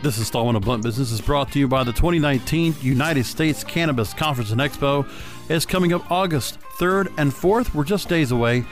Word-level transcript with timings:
This 0.00 0.16
installment 0.16 0.56
of 0.56 0.62
Blunt 0.62 0.84
Business 0.84 1.10
is 1.10 1.20
brought 1.20 1.50
to 1.52 1.58
you 1.58 1.66
by 1.66 1.82
the 1.82 1.92
2019 1.92 2.76
United 2.80 3.26
States 3.26 3.64
Cannabis 3.64 4.14
Conference 4.14 4.52
and 4.52 4.60
Expo. 4.60 5.04
It's 5.48 5.66
coming 5.66 5.92
up 5.92 6.08
August 6.08 6.60
3rd 6.78 7.12
and 7.18 7.32
4th. 7.32 7.74
We're 7.74 7.82
just 7.82 8.08
days 8.08 8.30
away. 8.30 8.64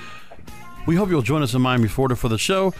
We 0.87 0.95
hope 0.95 1.11
you'll 1.11 1.23
join 1.23 1.43
us 1.43 1.53
in 1.53 1.63
Miami, 1.63 1.89
Florida 1.89 2.15
for 2.15 2.29
the 2.29 2.39
show. 2.39 2.73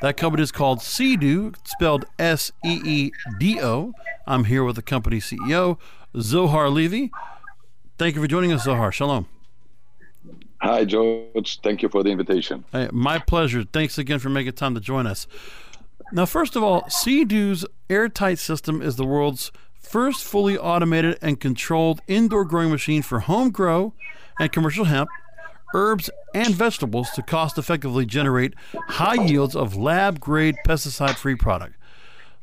That 0.00 0.16
company 0.16 0.42
is 0.42 0.52
called 0.52 0.80
Seedo, 0.80 1.54
spelled 1.64 2.04
S 2.18 2.52
E 2.64 2.80
E 2.84 3.10
D 3.38 3.60
O. 3.60 3.92
I'm 4.26 4.44
here 4.44 4.64
with 4.64 4.76
the 4.76 4.82
company 4.82 5.18
CEO, 5.18 5.78
Zohar 6.18 6.68
Levy. 6.68 7.10
Thank 7.96 8.16
you 8.16 8.20
for 8.20 8.26
joining 8.26 8.52
us, 8.52 8.64
Zohar. 8.64 8.90
Shalom. 8.90 9.26
Hi, 10.60 10.84
George. 10.84 11.60
Thank 11.62 11.82
you 11.82 11.88
for 11.88 12.02
the 12.02 12.10
invitation. 12.10 12.64
Hey, 12.72 12.88
my 12.90 13.18
pleasure. 13.18 13.64
Thanks 13.64 13.98
again 13.98 14.18
for 14.18 14.30
making 14.30 14.52
time 14.52 14.74
to 14.74 14.80
join 14.80 15.06
us. 15.06 15.26
Now, 16.12 16.26
first 16.26 16.56
of 16.56 16.62
all, 16.62 16.82
Seedo's 16.82 17.66
airtight 17.90 18.38
system 18.38 18.80
is 18.82 18.96
the 18.96 19.04
world's 19.04 19.52
first 19.84 20.24
fully 20.24 20.58
automated 20.58 21.18
and 21.22 21.40
controlled 21.40 22.00
indoor 22.08 22.44
growing 22.44 22.70
machine 22.70 23.02
for 23.02 23.20
home 23.20 23.50
grow 23.50 23.94
and 24.38 24.50
commercial 24.50 24.86
hemp, 24.86 25.08
herbs, 25.74 26.10
and 26.34 26.54
vegetables 26.54 27.10
to 27.10 27.22
cost 27.22 27.58
effectively 27.58 28.06
generate 28.06 28.54
high 28.88 29.22
yields 29.22 29.54
of 29.54 29.76
lab 29.76 30.20
grade 30.20 30.56
pesticide 30.66 31.16
free 31.16 31.36
product. 31.36 31.76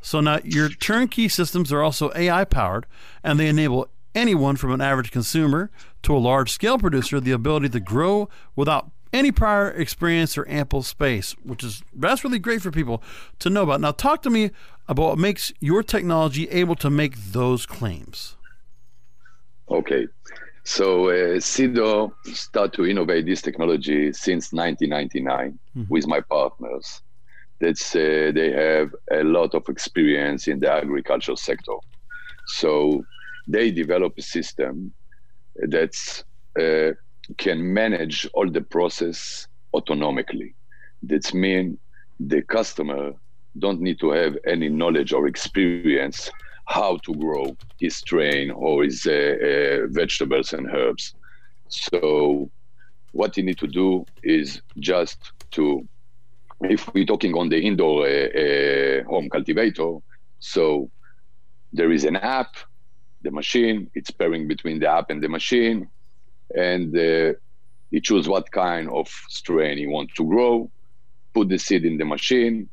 So 0.01 0.19
now 0.19 0.39
your 0.43 0.69
turnkey 0.69 1.27
systems 1.27 1.71
are 1.71 1.81
also 1.81 2.11
AI 2.15 2.45
powered 2.45 2.85
and 3.23 3.39
they 3.39 3.47
enable 3.47 3.87
anyone 4.15 4.55
from 4.55 4.71
an 4.71 4.81
average 4.81 5.11
consumer 5.11 5.71
to 6.03 6.15
a 6.15 6.19
large 6.19 6.51
scale 6.51 6.77
producer 6.77 7.19
the 7.19 7.31
ability 7.31 7.69
to 7.69 7.79
grow 7.79 8.29
without 8.55 8.91
any 9.13 9.31
prior 9.31 9.69
experience 9.69 10.37
or 10.37 10.47
ample 10.47 10.83
space, 10.83 11.35
which 11.43 11.63
is 11.63 11.83
that's 11.93 12.23
really 12.23 12.39
great 12.39 12.61
for 12.61 12.71
people 12.71 13.03
to 13.39 13.49
know 13.49 13.63
about. 13.63 13.81
Now, 13.81 13.91
talk 13.91 14.21
to 14.23 14.29
me 14.29 14.51
about 14.87 15.09
what 15.09 15.17
makes 15.17 15.51
your 15.59 15.83
technology 15.83 16.49
able 16.49 16.75
to 16.75 16.89
make 16.89 17.15
those 17.17 17.65
claims. 17.65 18.35
Okay, 19.69 20.07
so 20.63 21.09
uh, 21.09 21.39
Seedo 21.39 22.11
started 22.25 22.73
to 22.73 22.85
innovate 22.85 23.25
this 23.25 23.41
technology 23.41 24.13
since 24.13 24.51
1999 24.51 25.59
mm-hmm. 25.75 25.83
with 25.89 26.07
my 26.07 26.21
partners. 26.21 27.01
That's 27.59 27.95
uh, 27.95 28.31
they 28.33 28.51
have 28.51 28.93
a 29.11 29.23
lot 29.23 29.53
of 29.53 29.69
experience 29.69 30.47
in 30.47 30.59
the 30.59 30.71
agricultural 30.71 31.37
sector, 31.37 31.75
so 32.47 33.05
they 33.47 33.71
develop 33.71 34.17
a 34.17 34.21
system 34.21 34.93
that's 35.67 36.23
uh, 36.59 36.91
can 37.37 37.73
manage 37.73 38.27
all 38.33 38.49
the 38.49 38.61
process 38.61 39.47
autonomically. 39.73 40.53
That 41.03 41.33
means 41.33 41.77
the 42.19 42.41
customer 42.41 43.13
don't 43.59 43.81
need 43.81 43.99
to 43.99 44.11
have 44.11 44.37
any 44.45 44.69
knowledge 44.69 45.13
or 45.13 45.27
experience 45.27 46.29
how 46.65 46.97
to 46.97 47.13
grow 47.15 47.55
his 47.79 47.97
strain 47.97 48.51
or 48.51 48.83
his 48.83 49.05
uh, 49.05 49.11
uh, 49.11 49.87
vegetables 49.89 50.53
and 50.53 50.67
herbs. 50.73 51.15
So 51.67 52.49
what 53.11 53.35
you 53.35 53.43
need 53.43 53.57
to 53.57 53.67
do 53.67 54.05
is 54.23 54.61
just 54.79 55.31
to, 55.51 55.87
if 56.61 56.93
we're 56.93 57.05
talking 57.05 57.35
on 57.35 57.49
the 57.49 57.59
indoor 57.59 58.07
uh, 58.07 58.27
uh 58.43 59.03
home 59.03 59.29
cultivator, 59.29 59.97
so 60.39 60.89
there 61.73 61.91
is 61.91 62.05
an 62.05 62.15
app, 62.15 62.55
the 63.21 63.31
machine, 63.31 63.89
it's 63.93 64.11
pairing 64.11 64.47
between 64.47 64.79
the 64.79 64.87
app 64.87 65.09
and 65.09 65.21
the 65.21 65.29
machine 65.29 65.89
and 66.55 66.97
uh, 66.97 67.33
he 67.91 68.01
choose 68.01 68.27
what 68.27 68.51
kind 68.51 68.89
of 68.89 69.07
strain 69.29 69.77
you 69.77 69.89
want 69.89 70.09
to 70.17 70.25
grow, 70.25 70.71
put 71.33 71.49
the 71.49 71.57
seed 71.57 71.85
in 71.85 71.97
the 71.97 72.05
machine. 72.05 72.69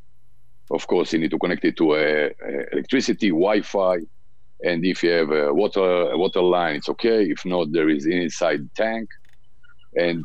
Of 0.71 0.87
course, 0.87 1.13
you 1.13 1.19
need 1.19 1.31
to 1.31 1.39
connect 1.39 1.65
it 1.65 1.77
to 1.79 1.95
a, 1.95 2.27
a 2.27 2.31
electricity, 2.73 3.31
Wi-Fi, 3.31 3.99
and 4.65 4.85
if 4.85 5.03
you 5.03 5.11
have 5.11 5.31
a 5.31 5.55
water 5.55 6.11
a 6.11 6.19
water 6.19 6.43
line, 6.43 6.77
it's 6.77 6.89
okay. 6.91 7.25
If 7.25 7.45
not, 7.45 7.73
there 7.73 7.89
is 7.89 8.07
inside 8.07 8.61
tank, 8.77 9.09
and 9.95 10.25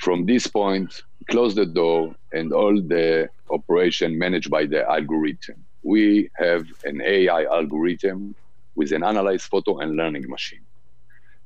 from 0.00 0.26
this 0.26 0.46
point, 0.46 1.02
close 1.30 1.54
the 1.54 1.66
door 1.66 2.14
and 2.32 2.52
all 2.52 2.74
the 2.80 3.28
operation 3.50 4.18
managed 4.18 4.50
by 4.50 4.66
the 4.66 4.88
algorithm. 4.88 5.66
We 5.82 6.30
have 6.36 6.64
an 6.84 7.00
AI 7.02 7.44
algorithm 7.44 8.34
with 8.74 8.92
an 8.92 9.02
analyzed 9.02 9.44
photo 9.44 9.78
and 9.78 9.96
learning 9.96 10.24
machine. 10.28 10.66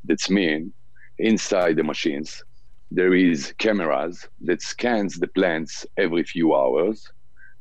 That's 0.04 0.30
mean 0.30 0.72
inside 1.20 1.76
the 1.76 1.84
machines 1.84 2.42
there 2.90 3.14
is 3.14 3.54
cameras 3.58 4.28
that 4.40 4.60
scans 4.60 5.18
the 5.18 5.28
plants 5.28 5.86
every 5.96 6.24
few 6.24 6.54
hours. 6.54 7.06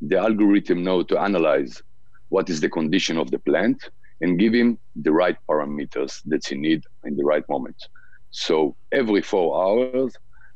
The 0.02 0.18
algorithm 0.18 0.84
know 0.84 1.04
to 1.04 1.20
analyze 1.20 1.82
what 2.30 2.50
is 2.50 2.62
the 2.62 2.70
condition 2.70 3.18
of 3.18 3.30
the 3.30 3.40
plant 3.40 3.90
and 4.22 4.40
give 4.40 4.54
him 4.54 4.80
the 4.96 5.12
right 5.12 5.38
parameters 5.50 6.22
that 6.26 6.48
he 6.48 6.56
need 6.56 6.84
in 7.06 7.16
the 7.16 7.24
right 7.24 7.44
moment. 7.48 7.78
So 8.32 8.76
every 8.92 9.22
four 9.22 9.62
hours 9.64 10.16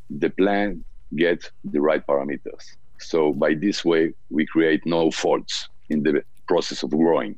the 0.10 0.30
plant 0.32 0.84
get 1.16 1.52
the 1.64 1.82
right 1.82 2.06
parameters. 2.06 2.64
So 3.00 3.32
by 3.32 3.54
this 3.54 3.86
way 3.86 4.14
we 4.30 4.46
create 4.48 4.82
no 4.86 5.12
faults 5.12 5.68
in 5.90 6.02
the 6.02 6.24
process 6.48 6.82
of 6.82 6.90
growing 6.90 7.36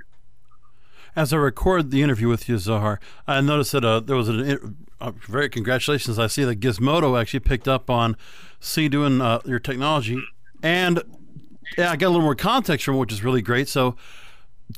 as 1.16 1.34
I 1.34 1.38
record 1.38 1.92
the 1.92 2.02
interview 2.02 2.28
with 2.28 2.50
you, 2.50 2.58
Zohar, 2.58 3.00
I 3.28 3.42
noticed 3.42 3.72
that 3.74 3.86
uh, 3.86 4.00
there 4.00 4.16
was 4.16 4.30
a 4.30 4.60
uh, 5.02 5.12
very 5.28 5.50
congratulations. 5.50 6.18
I 6.18 6.28
see 6.28 6.44
that 6.46 6.60
Gizmodo 6.60 7.20
actually 7.20 7.42
picked 7.42 7.68
up 7.68 7.90
on 7.90 8.16
C 8.60 8.88
doing 8.88 9.22
uh, 9.22 9.40
your 9.46 9.60
technology, 9.60 10.22
and 10.64 11.02
yeah, 11.78 11.92
I 11.92 11.96
got 11.96 12.08
a 12.08 12.10
little 12.10 12.24
more 12.24 12.36
context 12.36 12.86
from, 12.86 12.98
which 12.98 13.12
is 13.12 13.24
really 13.24 13.42
great. 13.42 13.68
So, 13.68 13.96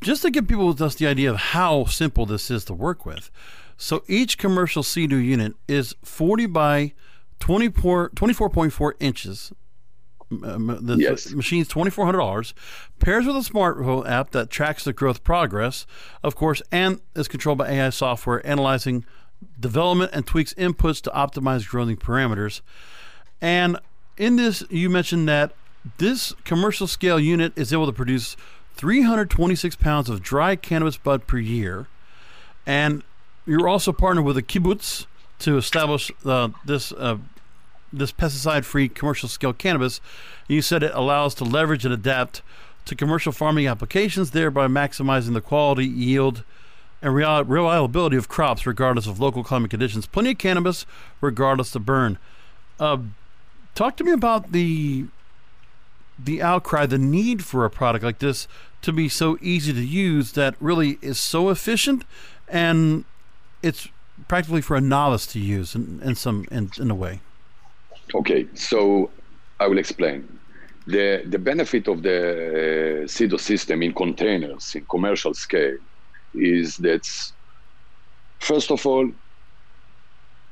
just 0.00 0.22
to 0.22 0.30
give 0.30 0.48
people 0.48 0.72
just 0.74 0.98
the 0.98 1.06
idea 1.06 1.30
of 1.30 1.36
how 1.36 1.84
simple 1.84 2.26
this 2.26 2.50
is 2.50 2.64
to 2.66 2.74
work 2.74 3.06
with. 3.06 3.30
So 3.80 4.02
each 4.08 4.38
commercial 4.38 4.82
Seedo 4.82 5.24
unit 5.24 5.54
is 5.68 5.94
40 6.02 6.46
by 6.46 6.94
24, 7.38 8.10
24.4 8.10 8.92
inches 8.98 9.52
the 10.30 10.96
yes. 10.98 11.32
machine's 11.32 11.68
twenty 11.68 11.90
four 11.90 12.04
hundred 12.04 12.18
dollars. 12.18 12.54
Pairs 12.98 13.26
with 13.26 13.36
a 13.36 13.40
smartphone 13.40 14.08
app 14.08 14.30
that 14.30 14.50
tracks 14.50 14.84
the 14.84 14.92
growth 14.92 15.24
progress, 15.24 15.86
of 16.22 16.36
course, 16.36 16.62
and 16.70 17.00
is 17.14 17.28
controlled 17.28 17.58
by 17.58 17.70
AI 17.70 17.90
software 17.90 18.46
analyzing 18.46 19.04
development 19.58 20.10
and 20.12 20.26
tweaks 20.26 20.54
inputs 20.54 21.00
to 21.02 21.10
optimize 21.10 21.68
growing 21.68 21.96
parameters. 21.96 22.60
And 23.40 23.78
in 24.16 24.36
this, 24.36 24.64
you 24.68 24.90
mentioned 24.90 25.28
that 25.28 25.52
this 25.98 26.34
commercial 26.44 26.86
scale 26.86 27.20
unit 27.20 27.52
is 27.56 27.72
able 27.72 27.86
to 27.86 27.92
produce 27.92 28.36
326 28.74 29.76
pounds 29.76 30.10
of 30.10 30.22
dry 30.22 30.56
cannabis 30.56 30.96
bud 30.96 31.26
per 31.26 31.38
year. 31.38 31.86
And 32.66 33.02
you're 33.46 33.68
also 33.68 33.92
partnered 33.92 34.24
with 34.24 34.36
a 34.36 34.42
kibbutz 34.42 35.06
to 35.40 35.56
establish 35.56 36.10
uh, 36.24 36.50
this 36.64 36.92
uh, 36.92 37.18
this 37.92 38.12
pesticide-free 38.12 38.90
commercial 38.90 39.28
scale 39.28 39.52
cannabis. 39.52 40.00
You 40.46 40.62
said 40.62 40.82
it 40.82 40.92
allows 40.94 41.34
to 41.36 41.44
leverage 41.44 41.84
and 41.84 41.94
adapt 41.94 42.42
to 42.84 42.94
commercial 42.94 43.32
farming 43.32 43.66
applications, 43.66 44.30
thereby 44.30 44.66
maximizing 44.66 45.34
the 45.34 45.40
quality, 45.40 45.86
yield, 45.86 46.44
and 47.00 47.14
reliability 47.14 48.16
of 48.16 48.28
crops 48.28 48.66
regardless 48.66 49.06
of 49.06 49.20
local 49.20 49.44
climate 49.44 49.70
conditions. 49.70 50.06
Plenty 50.06 50.32
of 50.32 50.38
cannabis 50.38 50.84
regardless 51.20 51.74
of 51.74 51.86
burn. 51.86 52.18
Uh, 52.80 52.98
talk 53.74 53.96
to 53.96 54.04
me 54.04 54.12
about 54.12 54.52
the 54.52 55.06
the 56.18 56.42
outcry, 56.42 56.84
the 56.84 56.98
need 56.98 57.44
for 57.44 57.64
a 57.64 57.70
product 57.70 58.04
like 58.04 58.18
this 58.18 58.48
to 58.82 58.92
be 58.92 59.08
so 59.08 59.38
easy 59.40 59.72
to 59.72 59.84
use 59.84 60.32
that 60.32 60.56
really 60.58 60.98
is 61.00 61.16
so 61.20 61.48
efficient 61.48 62.04
and 62.48 63.04
it's 63.62 63.86
practically 64.26 64.60
for 64.60 64.76
a 64.76 64.80
novice 64.80 65.26
to 65.28 65.38
use 65.38 65.76
in, 65.76 66.00
in 66.02 66.16
some 66.16 66.44
in, 66.50 66.70
in 66.78 66.90
a 66.90 66.94
way? 66.94 67.20
Okay, 68.14 68.48
so 68.54 69.12
I 69.60 69.66
will 69.66 69.78
explain. 69.78 70.38
The, 70.86 71.24
the 71.26 71.38
benefit 71.38 71.88
of 71.88 72.02
the 72.02 73.04
uh, 73.04 73.38
system 73.38 73.82
in 73.82 73.92
containers, 73.92 74.72
in 74.74 74.86
commercial 74.90 75.34
scale, 75.34 75.76
is 76.34 76.76
that, 76.76 77.02
first 78.40 78.70
of 78.70 78.84
all, 78.86 79.10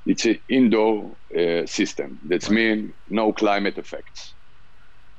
it's 0.05 0.27
an 0.27 0.39
indoor 0.49 1.17
uh, 1.37 1.67
system. 1.67 2.19
That 2.27 2.49
means 2.51 2.93
no 3.09 3.33
climate 3.33 3.79
effects. 3.79 4.35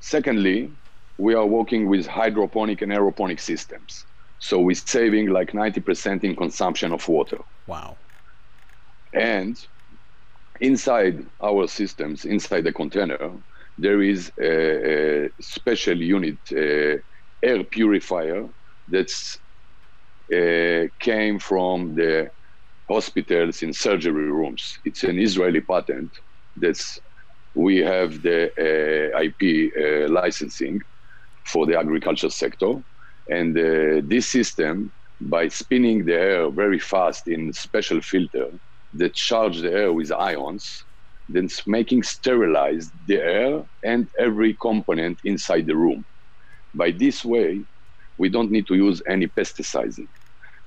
Secondly, 0.00 0.78
we 1.18 1.34
are 1.34 1.46
working 1.46 1.88
with 1.88 2.06
hydroponic 2.06 2.80
and 2.82 2.92
aeroponic 2.92 3.40
systems. 3.40 4.06
So 4.38 4.60
we're 4.60 4.74
saving 4.74 5.30
like 5.30 5.50
90% 5.50 6.22
in 6.22 6.36
consumption 6.36 6.92
of 6.92 7.06
water. 7.08 7.38
Wow. 7.66 7.98
And 9.12 9.58
inside 10.60 11.26
our 11.42 11.66
systems, 11.68 12.24
inside 12.24 12.64
the 12.64 12.72
container, 12.72 13.18
there 13.78 14.02
is 14.02 14.32
a, 14.40 15.26
a 15.26 15.30
special 15.40 15.96
unit, 16.00 16.38
uh, 16.52 16.96
air 17.42 17.64
purifier, 17.70 18.46
that's 18.88 19.38
uh, 20.34 20.84
came 21.00 21.38
from 21.38 21.94
the 21.94 22.28
hospitals 22.90 23.62
in 23.62 23.72
surgery 23.72 24.30
rooms. 24.32 24.64
It's 24.84 25.04
an 25.04 25.18
Israeli 25.18 25.60
patent. 25.62 26.12
That's 26.56 26.98
we 27.54 27.78
have 27.78 28.22
the 28.22 28.50
uh, 28.58 29.20
IP 29.22 29.72
uh, 29.78 30.12
licensing 30.12 30.80
for 31.46 31.66
the 31.66 31.78
agriculture 31.78 32.30
sector, 32.30 32.74
and 33.28 33.58
uh, 33.58 34.02
this 34.06 34.28
system, 34.28 34.92
by 35.20 35.48
spinning 35.48 36.04
the 36.06 36.14
air 36.14 36.50
very 36.50 36.78
fast 36.78 37.28
in 37.28 37.52
special 37.52 38.00
filter 38.02 38.48
that 38.94 39.14
charge 39.14 39.60
the 39.60 39.72
air 39.72 39.92
with 39.92 40.10
ions, 40.12 40.84
then 41.28 41.48
making 41.66 42.02
sterilized 42.02 42.90
the 43.06 43.16
air 43.16 43.64
and 43.84 44.08
every 44.18 44.54
component 44.54 45.18
inside 45.24 45.66
the 45.66 45.76
room. 45.76 46.04
By 46.74 46.90
this 46.90 47.24
way, 47.24 47.60
we 48.16 48.28
don't 48.28 48.50
need 48.50 48.66
to 48.68 48.74
use 48.74 49.02
any 49.06 49.26
pesticiding. 49.26 50.08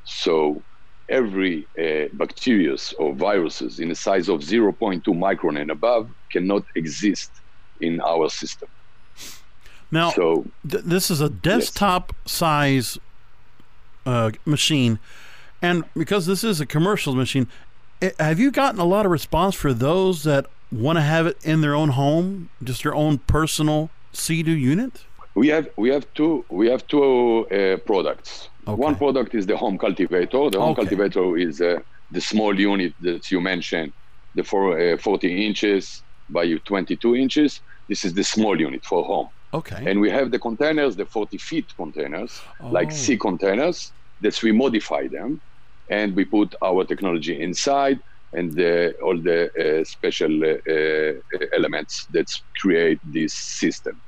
So 0.03 0.61
every 1.09 1.67
uh, 1.77 2.07
bacteria 2.13 2.75
or 2.97 3.13
viruses 3.13 3.79
in 3.79 3.91
a 3.91 3.95
size 3.95 4.29
of 4.29 4.39
0.2 4.39 5.03
micron 5.03 5.59
and 5.59 5.69
above 5.69 6.09
cannot 6.31 6.63
exist 6.75 7.31
in 7.81 7.99
our 8.01 8.29
system. 8.29 8.69
Now, 9.91 10.11
so, 10.11 10.45
th- 10.67 10.85
this 10.85 11.11
is 11.11 11.19
a 11.19 11.29
desktop 11.29 12.13
yes. 12.23 12.31
size 12.31 12.97
uh, 14.05 14.31
machine, 14.45 14.99
and 15.61 15.83
because 15.97 16.25
this 16.25 16.45
is 16.45 16.61
a 16.61 16.65
commercial 16.65 17.13
machine, 17.13 17.47
have 18.19 18.39
you 18.39 18.51
gotten 18.51 18.79
a 18.79 18.85
lot 18.85 19.05
of 19.05 19.11
response 19.11 19.55
for 19.55 19.73
those 19.73 20.23
that 20.23 20.47
want 20.71 20.97
to 20.97 21.01
have 21.01 21.27
it 21.27 21.37
in 21.43 21.61
their 21.61 21.75
own 21.75 21.89
home, 21.89 22.49
just 22.63 22.83
their 22.83 22.95
own 22.95 23.19
personal 23.19 23.89
Seedo 24.13 24.57
unit? 24.57 25.05
We 25.35 25.47
have 25.47 25.69
we 25.77 25.89
have 25.89 26.05
two 26.13 26.43
we 26.49 26.67
have 26.69 26.85
two 26.87 27.47
uh, 27.47 27.77
products. 27.85 28.49
Okay. 28.67 28.79
One 28.79 28.95
product 28.95 29.33
is 29.33 29.45
the 29.45 29.57
home 29.57 29.77
cultivator. 29.77 30.49
The 30.49 30.59
home 30.59 30.71
okay. 30.71 30.81
cultivator 30.81 31.37
is 31.37 31.61
uh, 31.61 31.79
the 32.11 32.21
small 32.21 32.59
unit 32.59 32.93
that 33.01 33.31
you 33.31 33.41
mentioned, 33.41 33.91
the 34.35 34.43
four, 34.43 34.79
uh, 34.79 34.97
40 34.97 35.47
inches 35.47 36.03
by 36.29 36.45
22 36.53 37.15
inches. 37.15 37.61
This 37.87 38.05
is 38.05 38.13
the 38.13 38.23
small 38.23 38.59
unit 38.59 38.85
for 38.85 39.03
home. 39.03 39.29
Okay. 39.53 39.83
And 39.89 39.99
we 39.99 40.09
have 40.11 40.31
the 40.31 40.39
containers, 40.39 40.95
the 40.95 41.05
40 41.05 41.37
feet 41.37 41.65
containers, 41.75 42.39
oh. 42.61 42.69
like 42.69 42.91
C 42.91 43.17
containers, 43.17 43.91
that 44.21 44.41
we 44.43 44.51
modify 44.51 45.07
them 45.07 45.41
and 45.91 46.15
we 46.15 46.25
put 46.25 46.55
our 46.63 46.85
technology 46.85 47.39
inside 47.39 47.99
and 48.33 48.57
all 49.03 49.17
the 49.21 49.39
uh, 49.59 49.83
special 49.83 50.31
uh, 50.43 50.55
uh, 50.73 51.45
elements 51.53 52.05
that 52.11 52.27
create 52.61 52.99
this 53.03 53.33
system. 53.35 54.01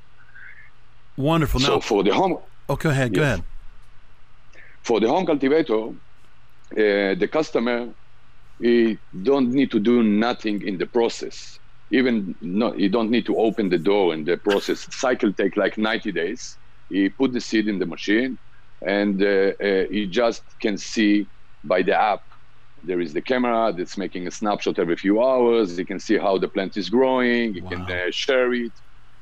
Wonderful. 1.18 1.60
So 1.60 1.74
now, 1.74 1.80
for 1.82 2.04
the 2.04 2.14
home. 2.14 2.38
Oh, 2.70 2.76
go 2.78 2.90
ahead. 2.90 3.12
Yes. 3.12 3.18
Go 3.18 3.24
ahead. 3.24 3.44
For 4.84 5.00
the 5.00 5.10
home 5.10 5.26
cultivator, 5.26 5.90
uh, 5.90 7.16
the 7.22 7.30
customer 7.32 7.94
he 8.60 8.98
don't 9.24 9.50
need 9.50 9.72
to 9.72 9.80
do 9.80 10.04
nothing 10.04 10.62
in 10.62 10.78
the 10.78 10.86
process. 10.86 11.60
Even 11.92 12.36
no, 12.42 12.74
you 12.76 12.90
don't 12.90 13.12
need 13.12 13.26
to 13.26 13.36
open 13.36 13.70
the 13.70 13.78
door 13.78 14.14
in 14.14 14.24
the 14.24 14.38
process. 14.38 14.88
Cycle 14.92 15.34
take 15.34 15.58
like 15.58 15.78
90 15.78 16.12
days. 16.14 16.58
He 16.90 17.10
put 17.10 17.34
the 17.34 17.42
seed 17.42 17.68
in 17.68 17.80
the 17.80 17.86
machine, 17.86 18.38
and 18.86 19.22
uh, 19.22 19.52
uh, 19.62 19.84
he 19.90 20.08
just 20.08 20.44
can 20.62 20.78
see 20.78 21.30
by 21.64 21.82
the 21.82 21.96
app. 21.96 22.24
There 22.84 23.00
is 23.00 23.14
the 23.14 23.22
camera 23.22 23.74
that's 23.76 23.98
making 23.98 24.28
a 24.28 24.32
snapshot 24.32 24.78
every 24.78 24.98
few 24.98 25.24
hours. 25.24 25.78
You 25.78 25.86
can 25.86 26.00
see 26.00 26.18
how 26.18 26.38
the 26.38 26.50
plant 26.50 26.76
is 26.76 26.90
growing. 26.90 27.56
You 27.56 27.64
wow. 27.64 27.70
can 27.70 27.82
uh, 27.84 28.12
share 28.12 28.54
it, 28.54 28.74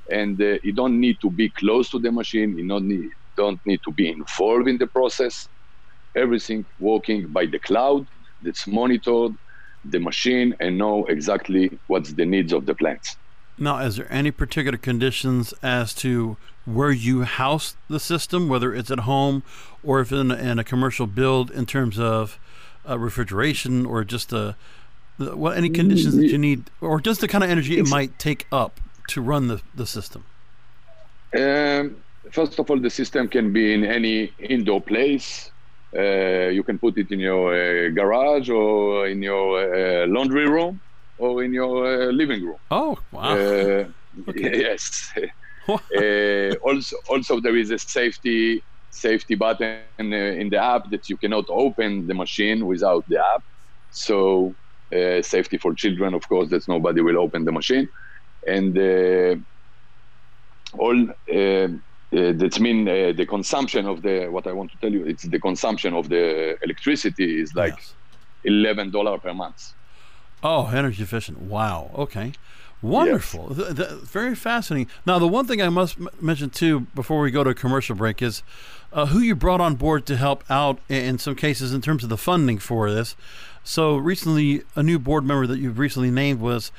and 0.09 0.41
uh, 0.41 0.57
you 0.63 0.73
don't 0.73 0.99
need 0.99 1.17
to 1.21 1.29
be 1.29 1.49
close 1.49 1.89
to 1.91 1.99
the 1.99 2.11
machine. 2.11 2.57
You 2.57 2.67
don't 2.67 2.87
need 2.87 3.11
don't 3.37 3.63
need 3.65 3.81
to 3.83 3.91
be 3.91 4.09
involved 4.09 4.67
in 4.67 4.77
the 4.77 4.87
process. 4.87 5.47
Everything 6.15 6.65
working 6.79 7.27
by 7.27 7.45
the 7.45 7.59
cloud 7.59 8.05
that's 8.41 8.67
monitored 8.67 9.33
the 9.85 9.99
machine 9.99 10.55
and 10.59 10.77
know 10.77 11.05
exactly 11.05 11.79
what's 11.87 12.13
the 12.13 12.25
needs 12.25 12.51
of 12.53 12.65
the 12.65 12.75
plants. 12.75 13.15
Now, 13.57 13.77
is 13.79 13.97
there 13.97 14.11
any 14.11 14.31
particular 14.31 14.77
conditions 14.77 15.53
as 15.61 15.93
to 15.95 16.37
where 16.65 16.91
you 16.91 17.23
house 17.23 17.75
the 17.89 17.99
system, 17.99 18.47
whether 18.47 18.73
it's 18.73 18.91
at 18.91 18.99
home 18.99 19.43
or 19.83 19.99
if 19.99 20.11
in 20.11 20.31
a, 20.31 20.35
in 20.35 20.59
a 20.59 20.63
commercial 20.63 21.07
build, 21.07 21.51
in 21.51 21.65
terms 21.65 21.99
of 21.99 22.39
uh, 22.87 22.97
refrigeration 22.97 23.85
or 23.85 24.03
just 24.03 24.33
uh, 24.33 24.53
the, 25.17 25.35
what 25.35 25.57
any 25.57 25.69
conditions 25.69 26.15
that 26.15 26.27
you 26.27 26.37
need, 26.37 26.69
or 26.79 26.99
just 26.99 27.21
the 27.21 27.27
kind 27.27 27.43
of 27.43 27.49
energy 27.49 27.77
it 27.77 27.87
might 27.87 28.17
take 28.19 28.47
up 28.51 28.79
to 29.07 29.21
run 29.21 29.47
the, 29.47 29.61
the 29.75 29.85
system? 29.85 30.23
Um, 31.35 31.97
first 32.31 32.59
of 32.59 32.69
all, 32.69 32.79
the 32.79 32.89
system 32.89 33.27
can 33.27 33.53
be 33.53 33.73
in 33.73 33.83
any 33.83 34.31
indoor 34.39 34.81
place. 34.81 35.51
Uh, 35.95 36.47
you 36.47 36.63
can 36.63 36.79
put 36.79 36.97
it 36.97 37.11
in 37.11 37.19
your 37.19 37.53
uh, 37.53 37.89
garage 37.89 38.49
or 38.49 39.07
in 39.07 39.21
your 39.21 40.03
uh, 40.03 40.07
laundry 40.07 40.47
room 40.47 40.79
or 41.17 41.43
in 41.43 41.53
your 41.53 41.85
uh, 41.85 42.11
living 42.11 42.43
room. 42.45 42.57
Oh, 42.69 42.97
wow. 43.11 43.35
Uh, 43.35 43.85
okay. 44.29 44.59
Yes. 44.61 45.13
Uh, 45.69 46.55
also, 46.63 46.95
also 47.09 47.39
there 47.39 47.57
is 47.57 47.71
a 47.71 47.79
safety 47.79 48.63
safety 48.89 49.35
button 49.35 49.79
in 49.99 50.49
the 50.49 50.57
app 50.57 50.89
that 50.89 51.09
you 51.09 51.17
cannot 51.17 51.45
open 51.49 52.07
the 52.07 52.13
machine 52.13 52.65
without 52.65 53.07
the 53.07 53.17
app. 53.33 53.43
So 53.91 54.53
safety 55.21 55.57
for 55.57 55.73
children, 55.73 56.13
of 56.13 56.27
course, 56.27 56.49
that 56.49 56.67
nobody 56.67 57.01
will 57.01 57.17
open 57.17 57.45
the 57.45 57.51
machine, 57.51 57.87
and 58.45 58.77
all 60.77 61.09
uh, 61.09 61.67
that 62.11 62.59
mean 62.59 62.87
uh, 62.87 63.13
the 63.15 63.25
consumption 63.25 63.85
of 63.85 64.01
the 64.01 64.27
what 64.27 64.47
I 64.47 64.51
want 64.51 64.71
to 64.71 64.77
tell 64.77 64.91
you 64.91 65.05
it's 65.05 65.23
the 65.23 65.39
consumption 65.39 65.93
of 65.93 66.09
the 66.09 66.57
electricity 66.61 67.41
is 67.41 67.53
like 67.55 67.75
yes. 67.77 67.93
eleven 68.43 68.91
dollar 68.91 69.17
per 69.17 69.33
month. 69.33 69.73
Oh, 70.43 70.67
energy 70.73 71.03
efficient! 71.03 71.39
Wow. 71.39 71.91
Okay. 71.95 72.33
Wonderful. 72.81 73.47
Yes. 73.49 73.57
The, 73.57 73.73
the, 73.73 73.85
very 73.97 74.35
fascinating. 74.35 74.91
Now, 75.05 75.19
the 75.19 75.27
one 75.27 75.45
thing 75.45 75.61
I 75.61 75.69
must 75.69 75.97
m- 75.97 76.09
mention 76.19 76.49
too 76.49 76.81
before 76.95 77.21
we 77.21 77.29
go 77.31 77.43
to 77.43 77.51
a 77.51 77.55
commercial 77.55 77.95
break 77.95 78.21
is 78.21 78.41
uh, 78.91 79.07
who 79.07 79.19
you 79.19 79.35
brought 79.35 79.61
on 79.61 79.75
board 79.75 80.05
to 80.07 80.17
help 80.17 80.43
out 80.49 80.79
in, 80.89 81.17
some 81.19 81.35
cases 81.35 81.73
in 81.73 81.81
terms 81.81 82.03
of 82.03 82.09
the 82.09 82.17
funding 82.17 82.57
for 82.57 82.91
this. 82.91 83.15
So 83.63 83.95
recently, 83.97 84.63
a 84.75 84.81
new 84.81 84.97
board 84.97 85.23
member 85.23 85.45
that 85.45 85.59
you've 85.59 85.77
recently 85.77 86.09
named 86.09 86.39
was 86.39 86.71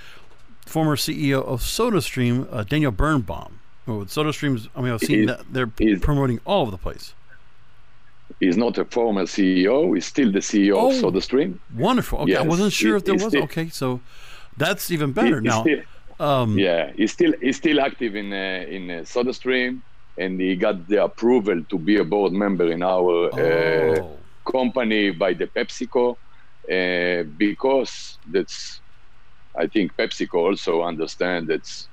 former 0.66 0.96
CEO 0.96 1.44
of 1.44 1.60
SodaStream, 1.60 2.48
uh, 2.52 2.64
Daniel 2.64 2.92
Birnbaum. 2.92 3.60
Oh, 3.86 4.00
SodaStream's. 4.00 4.68
I 4.74 4.80
mean, 4.80 4.92
I've 4.92 5.00
seen 5.00 5.26
that 5.26 5.52
they're 5.52 5.66
promoting 5.66 6.40
all 6.44 6.62
over 6.62 6.70
the 6.70 6.78
place. 6.78 7.14
He's 8.40 8.56
not 8.56 8.78
a 8.78 8.84
former 8.84 9.22
CEO. 9.24 9.94
He's 9.94 10.06
still 10.06 10.32
the 10.32 10.38
CEO 10.38 10.74
oh, 10.76 10.88
of 10.88 10.94
SodaStream. 10.94 11.58
Wonderful. 11.76 12.20
Okay, 12.20 12.32
yes, 12.32 12.40
I 12.40 12.46
wasn't 12.46 12.72
sure 12.72 12.96
if 12.96 13.04
there 13.04 13.14
was. 13.14 13.28
Still, 13.28 13.44
okay, 13.44 13.68
so 13.68 14.00
that's 14.56 14.90
even 14.90 15.12
better 15.12 15.40
now. 15.40 15.62
Still, 15.62 15.80
um, 16.20 16.58
yeah, 16.58 16.92
he's 16.92 17.12
still 17.12 17.32
he's 17.40 17.56
still 17.56 17.80
active 17.80 18.14
in 18.16 18.32
uh, 18.32 18.64
in 18.68 18.90
uh, 18.90 18.94
SodaStream, 19.02 19.80
and 20.18 20.40
he 20.40 20.56
got 20.56 20.86
the 20.88 21.02
approval 21.04 21.64
to 21.64 21.78
be 21.78 21.96
a 21.96 22.04
board 22.04 22.32
member 22.32 22.70
in 22.70 22.82
our 22.82 23.26
uh, 23.26 23.38
oh. 23.40 24.18
uh, 24.46 24.50
company 24.50 25.10
by 25.10 25.32
the 25.32 25.46
PepsiCo, 25.46 26.16
uh, 26.70 27.28
because 27.36 28.18
that's. 28.30 28.80
I 29.54 29.66
think 29.66 29.94
PepsiCo 29.96 30.34
also 30.34 30.82
understand 30.82 31.48
that 31.48 31.86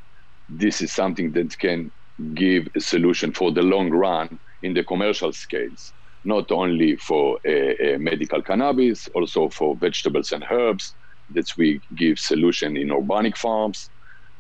this 0.48 0.82
is 0.82 0.94
something 0.94 1.34
that 1.34 1.60
can 1.60 1.92
give 2.34 2.70
a 2.76 2.80
solution 2.80 3.34
for 3.34 3.52
the 3.52 3.62
long 3.62 3.90
run 3.90 4.40
in 4.62 4.74
the 4.74 4.84
commercial 4.84 5.34
scales, 5.34 5.92
not 6.24 6.52
only 6.52 6.96
for 6.96 7.38
a, 7.44 7.96
a 7.96 8.00
medical 8.00 8.42
cannabis, 8.42 9.10
also 9.10 9.50
for 9.50 9.76
vegetables 9.76 10.32
and 10.32 10.46
herbs 10.50 10.94
that 11.34 11.56
we 11.58 11.82
give 11.96 12.20
solution 12.20 12.78
in 12.78 12.92
organic 12.92 13.38
farms, 13.38 13.90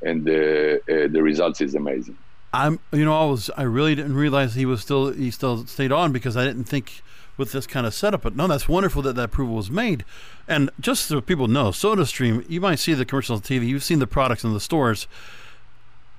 and 0.01 0.25
the 0.25 0.77
uh, 0.89 1.07
the 1.11 1.21
results 1.21 1.61
is 1.61 1.75
amazing. 1.75 2.17
I'm, 2.51 2.79
you 2.91 3.05
know, 3.05 3.15
I 3.15 3.25
was, 3.25 3.49
I 3.57 3.63
really 3.63 3.93
didn't 3.95 4.15
realize 4.15 4.55
he 4.55 4.65
was 4.65 4.81
still, 4.81 5.11
he 5.11 5.29
still 5.29 5.67
stayed 5.67 5.91
on 5.91 6.11
because 6.11 6.35
I 6.35 6.45
didn't 6.45 6.63
think 6.63 7.03
with 7.37 7.51
this 7.51 7.67
kind 7.67 7.85
of 7.85 7.93
setup. 7.93 8.23
But 8.23 8.35
no, 8.35 8.47
that's 8.47 8.67
wonderful 8.67 9.01
that 9.03 9.15
that 9.15 9.25
approval 9.25 9.55
was 9.55 9.69
made. 9.69 10.03
And 10.47 10.69
just 10.79 11.05
so 11.05 11.21
people 11.21 11.47
know, 11.47 11.69
SodaStream, 11.69 12.47
you 12.49 12.59
might 12.59 12.79
see 12.79 12.93
the 12.93 13.05
commercials 13.05 13.41
on 13.41 13.43
TV, 13.43 13.67
you've 13.67 13.83
seen 13.83 13.99
the 13.99 14.07
products 14.07 14.43
in 14.43 14.53
the 14.53 14.59
stores. 14.59 15.07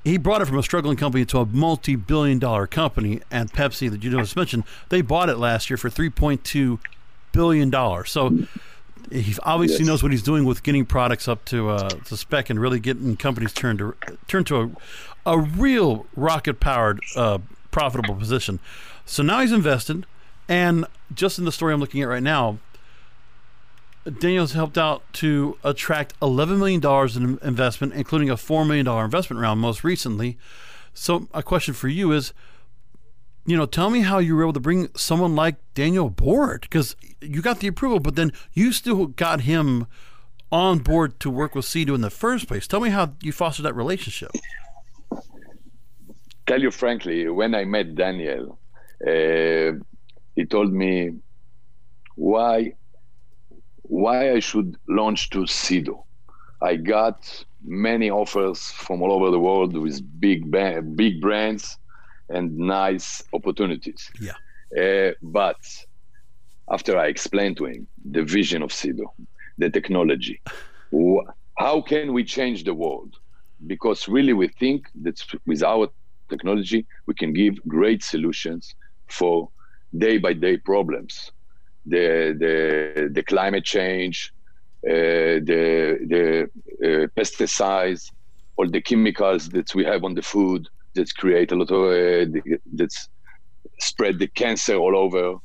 He 0.05 0.17
brought 0.17 0.41
it 0.41 0.47
from 0.47 0.59
a 0.59 0.63
struggling 0.63 0.97
company 0.97 1.27
to 1.27 1.39
a 1.41 1.47
multi-billion 1.47 2.39
dollar 2.39 2.67
company, 2.67 3.21
and 3.31 3.53
Pepsi, 3.53 3.91
that 3.91 4.03
you 4.03 4.11
just 4.11 4.35
mentioned, 4.35 4.65
they 4.89 5.03
bought 5.03 5.29
it 5.29 5.37
last 5.37 5.69
year 5.69 5.77
for 5.77 5.91
3.2 5.91 6.79
billion 7.33 7.69
dollars. 7.69 8.11
So 8.11 8.47
he 9.11 9.35
obviously 9.43 9.81
yes. 9.81 9.87
knows 9.87 10.03
what 10.03 10.13
he's 10.13 10.23
doing 10.23 10.45
with 10.45 10.63
getting 10.63 10.85
products 10.85 11.29
up 11.29 11.45
to 11.47 11.71
uh, 11.71 11.89
to 11.89 12.17
spec 12.17 12.51
and 12.51 12.61
really 12.61 12.81
getting 12.81 13.17
companies 13.17 13.53
turned 13.53 13.79
to 13.79 13.95
turn 14.27 14.45
to 14.45 14.61
a 14.61 14.71
a 15.27 15.39
real 15.39 16.07
rocket 16.17 16.61
powered 16.61 17.01
uh, 17.17 17.39
profitable 17.71 18.15
position. 18.15 18.59
So 19.05 19.23
now 19.23 19.41
he's 19.41 19.53
invested, 19.53 20.07
and 20.49 20.87
just 21.13 21.39
in 21.39 21.45
the 21.45 21.53
story 21.53 21.75
I'm 21.75 21.81
looking 21.81 22.03
at 22.03 22.09
right 22.09 22.23
now, 22.23 22.59
Daniel's 24.19 24.53
helped 24.53 24.79
out 24.79 25.03
to 25.15 25.59
attract 25.63 26.19
$11 26.21 26.59
million 26.59 26.81
in 27.17 27.47
investment, 27.47 27.93
including 27.95 28.31
a 28.31 28.37
$4 28.37 28.67
million 28.67 28.87
investment 28.87 29.43
round 29.43 29.61
most 29.61 29.85
recently. 29.85 30.39
So, 30.95 31.29
a 31.33 31.43
question 31.43 31.75
for 31.75 31.89
you 31.89 32.13
is 32.13 32.33
you 33.51 33.57
know, 33.57 33.67
tell 33.67 33.91
me 33.91 34.01
how 34.01 34.19
you 34.19 34.37
were 34.37 34.43
able 34.43 34.53
to 34.53 34.61
bring 34.61 34.89
someone 34.95 35.35
like 35.35 35.57
Daniel 35.75 36.07
aboard 36.07 36.61
because 36.61 36.95
you 37.21 37.43
got 37.43 37.59
the 37.59 37.67
approval, 37.67 37.99
but 37.99 38.15
then 38.15 38.33
you 38.53 38.71
still 38.71 39.07
got 39.07 39.41
him 39.41 39.89
on 40.53 40.79
board 40.79 41.19
to 41.19 41.29
work 41.29 41.57
with 41.57 41.65
Seedo 41.65 41.93
in 41.97 42.01
the 42.01 42.11
first 42.11 42.47
place. 42.47 42.69
Tell 42.69 42.79
me 42.79 42.91
how 42.91 43.15
you 43.21 43.33
fostered 43.33 43.67
that 43.67 43.75
relationship. 43.75 44.31
Tell 46.47 46.61
you 46.61 46.71
frankly, 46.71 47.29
when 47.29 47.57
I 47.57 47.65
met 47.65 47.97
Daniel, 47.97 48.59
uh, 49.05 49.73
he 50.37 50.45
told 50.49 50.73
me 50.73 51.17
why 52.15 52.75
why 53.83 54.31
I 54.31 54.39
should 54.39 54.77
launch 54.89 55.31
to 55.31 55.41
Seedo. 55.41 56.05
I 56.63 56.77
got 56.77 57.45
many 57.65 58.11
offers 58.11 58.71
from 58.71 59.03
all 59.03 59.13
over 59.13 59.33
the 59.33 59.41
world 59.41 59.77
with 59.77 60.01
big 60.21 60.53
big 60.95 61.21
brands 61.21 61.80
and 62.31 62.57
nice 62.57 63.23
opportunities. 63.33 64.11
Yeah. 64.21 64.39
Uh, 64.79 65.13
but 65.21 65.57
after 66.71 66.99
I 66.99 67.07
explained 67.07 67.57
to 67.59 67.67
him 67.67 67.89
the 68.11 68.23
vision 68.23 68.63
of 68.63 68.71
Seedo, 68.71 69.07
the 69.59 69.71
technology, 69.71 70.41
wh- 70.95 71.27
how 71.59 71.83
can 71.83 72.13
we 72.13 72.25
change 72.25 72.65
the 72.65 72.75
world? 72.75 73.15
Because 73.67 74.09
really, 74.09 74.33
we 74.33 74.49
think 74.49 74.87
that 75.03 75.21
with 75.47 75.63
our 75.63 75.89
technology, 76.31 76.87
we 77.07 77.15
can 77.15 77.33
give 77.33 77.55
great 77.67 78.03
solutions 78.03 78.75
for 79.09 79.51
day 79.99 80.19
by 80.19 80.33
day 80.33 80.57
problems. 80.57 81.31
The, 81.85 82.37
the, 82.39 83.11
the 83.13 83.23
climate 83.23 83.65
change, 83.65 84.33
uh, 84.89 85.43
the, 85.51 85.99
the 86.09 86.49
uh, 86.85 87.07
pesticides, 87.19 88.05
all 88.57 88.71
the 88.71 88.81
chemicals 88.81 89.49
that 89.51 89.75
we 89.75 89.85
have 89.85 90.05
on 90.05 90.15
the 90.15 90.23
food, 90.23 90.69
that 90.95 91.15
create 91.17 91.53
a 91.53 91.57
lot 91.57 91.71
of 91.71 91.83
uh, 91.85 92.41
that's 92.73 93.09
spread 93.79 94.19
the 94.19 94.27
cancer 94.27 94.75
all 94.75 94.97
over 94.97 95.37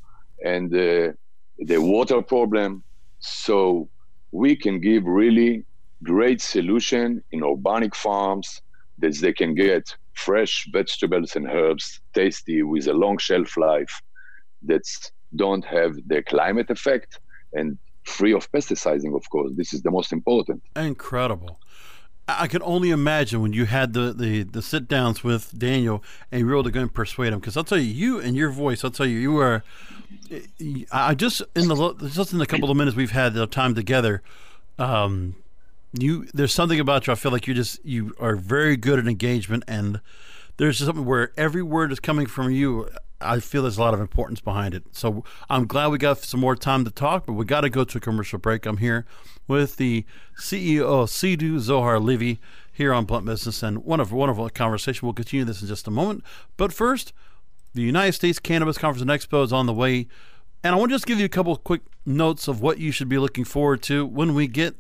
and 0.43 0.73
uh, 0.73 1.11
the 1.59 1.77
water 1.77 2.21
problem. 2.21 2.83
So 3.19 3.89
we 4.31 4.55
can 4.55 4.79
give 4.79 5.05
really 5.05 5.65
great 6.03 6.41
solution 6.41 7.23
in 7.31 7.43
organic 7.43 7.95
farms 7.95 8.61
that 8.99 9.15
they 9.17 9.33
can 9.33 9.55
get 9.55 9.95
fresh 10.13 10.67
vegetables 10.71 11.35
and 11.35 11.47
herbs 11.47 11.99
tasty 12.13 12.63
with 12.63 12.87
a 12.87 12.93
long 12.93 13.17
shelf 13.17 13.57
life 13.57 14.01
that 14.63 14.83
don't 15.35 15.65
have 15.65 15.95
the 16.07 16.21
climate 16.23 16.69
effect 16.69 17.19
and 17.53 17.77
free 18.03 18.33
of 18.33 18.49
pesticizing 18.51 19.15
of 19.15 19.29
course. 19.29 19.51
This 19.55 19.73
is 19.73 19.81
the 19.81 19.91
most 19.91 20.13
important. 20.13 20.61
Incredible 20.75 21.59
I 22.27 22.47
can 22.47 22.63
only 22.63 22.89
imagine 22.89 23.41
when 23.41 23.53
you 23.53 23.65
had 23.65 23.93
the, 23.93 24.11
the, 24.11 24.43
the 24.43 24.61
sit 24.61 24.87
downs 24.87 25.23
with 25.23 25.57
Daniel 25.57 26.03
and 26.31 26.39
you 26.39 26.47
were 26.47 26.53
able 26.53 26.63
to 26.63 26.71
go 26.71 26.81
and 26.81 26.93
persuade 26.93 27.33
him. 27.33 27.39
Because 27.39 27.55
I'll 27.55 27.63
tell 27.63 27.77
you, 27.77 27.91
you 27.91 28.19
and 28.19 28.35
your 28.35 28.49
voice, 28.49 28.83
I'll 28.83 28.91
tell 28.91 29.05
you, 29.05 29.17
you 29.17 29.31
were. 29.33 29.63
I 30.91 31.13
just 31.13 31.43
in 31.55 31.67
the 31.67 32.09
just 32.13 32.33
in 32.33 32.39
the 32.39 32.47
couple 32.47 32.71
of 32.71 32.77
minutes 32.77 32.95
we've 32.97 33.11
had 33.11 33.33
the 33.33 33.45
time 33.45 33.75
together, 33.75 34.23
um, 34.79 35.35
you 35.93 36.27
there's 36.33 36.53
something 36.53 36.79
about 36.79 37.05
you. 37.05 37.13
I 37.13 37.15
feel 37.15 37.31
like 37.31 37.47
you 37.47 37.53
just 37.53 37.83
you 37.85 38.15
are 38.19 38.35
very 38.35 38.75
good 38.75 38.97
at 38.97 39.07
engagement, 39.07 39.63
and 39.67 40.01
there's 40.57 40.79
something 40.79 41.05
where 41.05 41.31
every 41.37 41.61
word 41.61 41.91
is 41.91 41.99
coming 41.99 42.25
from 42.25 42.49
you. 42.51 42.89
I 43.21 43.39
feel 43.39 43.61
there's 43.61 43.77
a 43.77 43.81
lot 43.81 43.93
of 43.93 43.99
importance 43.99 44.41
behind 44.41 44.73
it. 44.73 44.83
So 44.91 45.23
I'm 45.49 45.67
glad 45.67 45.87
we 45.87 45.97
got 45.97 46.19
some 46.19 46.39
more 46.39 46.55
time 46.55 46.83
to 46.85 46.91
talk, 46.91 47.25
but 47.25 47.33
we 47.33 47.45
got 47.45 47.61
to 47.61 47.69
go 47.69 47.83
to 47.83 47.97
a 47.97 48.01
commercial 48.01 48.39
break. 48.39 48.65
I'm 48.65 48.77
here 48.77 49.05
with 49.47 49.77
the 49.77 50.05
CEO 50.37 50.81
of 50.81 51.09
Seedo, 51.09 51.59
Zohar 51.59 51.99
Levy, 51.99 52.39
here 52.71 52.93
on 52.93 53.05
Blunt 53.05 53.25
Business, 53.25 53.63
and 53.63 53.85
wonderful, 53.85 54.17
wonderful 54.17 54.49
conversation. 54.49 55.05
We'll 55.05 55.13
continue 55.13 55.45
this 55.45 55.61
in 55.61 55.67
just 55.67 55.87
a 55.87 55.91
moment. 55.91 56.23
But 56.57 56.73
first, 56.73 57.13
the 57.73 57.81
United 57.81 58.13
States 58.13 58.39
Cannabis 58.39 58.77
Conference 58.77 59.01
and 59.01 59.11
Expo 59.11 59.43
is 59.43 59.53
on 59.53 59.65
the 59.65 59.73
way, 59.73 60.07
and 60.63 60.75
I 60.75 60.77
want 60.77 60.89
to 60.89 60.95
just 60.95 61.05
give 61.05 61.19
you 61.19 61.25
a 61.25 61.29
couple 61.29 61.53
of 61.53 61.63
quick 61.63 61.81
notes 62.05 62.47
of 62.47 62.61
what 62.61 62.79
you 62.79 62.91
should 62.91 63.09
be 63.09 63.17
looking 63.17 63.45
forward 63.45 63.81
to 63.83 64.05
when 64.05 64.33
we 64.33 64.47
get 64.47 64.75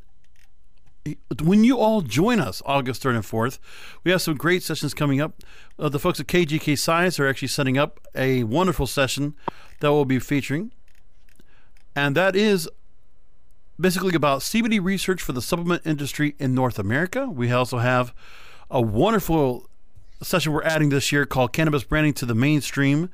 when 1.43 1.63
you 1.63 1.77
all 1.77 2.01
join 2.01 2.39
us 2.39 2.61
August 2.65 3.03
3rd 3.03 3.15
and 3.15 3.23
4th, 3.23 3.59
we 4.03 4.11
have 4.11 4.21
some 4.21 4.35
great 4.35 4.63
sessions 4.63 4.93
coming 4.93 5.21
up. 5.21 5.43
Uh, 5.77 5.89
the 5.89 5.99
folks 5.99 6.19
at 6.19 6.27
KGK 6.27 6.77
Science 6.77 7.19
are 7.19 7.27
actually 7.27 7.49
setting 7.49 7.77
up 7.77 7.99
a 8.15 8.43
wonderful 8.43 8.87
session 8.87 9.35
that 9.81 9.91
we'll 9.91 10.05
be 10.05 10.19
featuring. 10.19 10.71
And 11.95 12.15
that 12.15 12.35
is 12.35 12.67
basically 13.79 14.15
about 14.15 14.41
CBD 14.41 14.83
research 14.83 15.21
for 15.21 15.31
the 15.31 15.41
supplement 15.41 15.85
industry 15.85 16.35
in 16.39 16.55
North 16.55 16.79
America. 16.79 17.27
We 17.29 17.51
also 17.51 17.77
have 17.77 18.13
a 18.71 18.81
wonderful 18.81 19.69
session 20.23 20.53
we're 20.53 20.63
adding 20.63 20.89
this 20.89 21.11
year 21.11 21.25
called 21.25 21.53
Cannabis 21.53 21.83
Branding 21.83 22.13
to 22.13 22.25
the 22.25 22.35
Mainstream. 22.35 23.09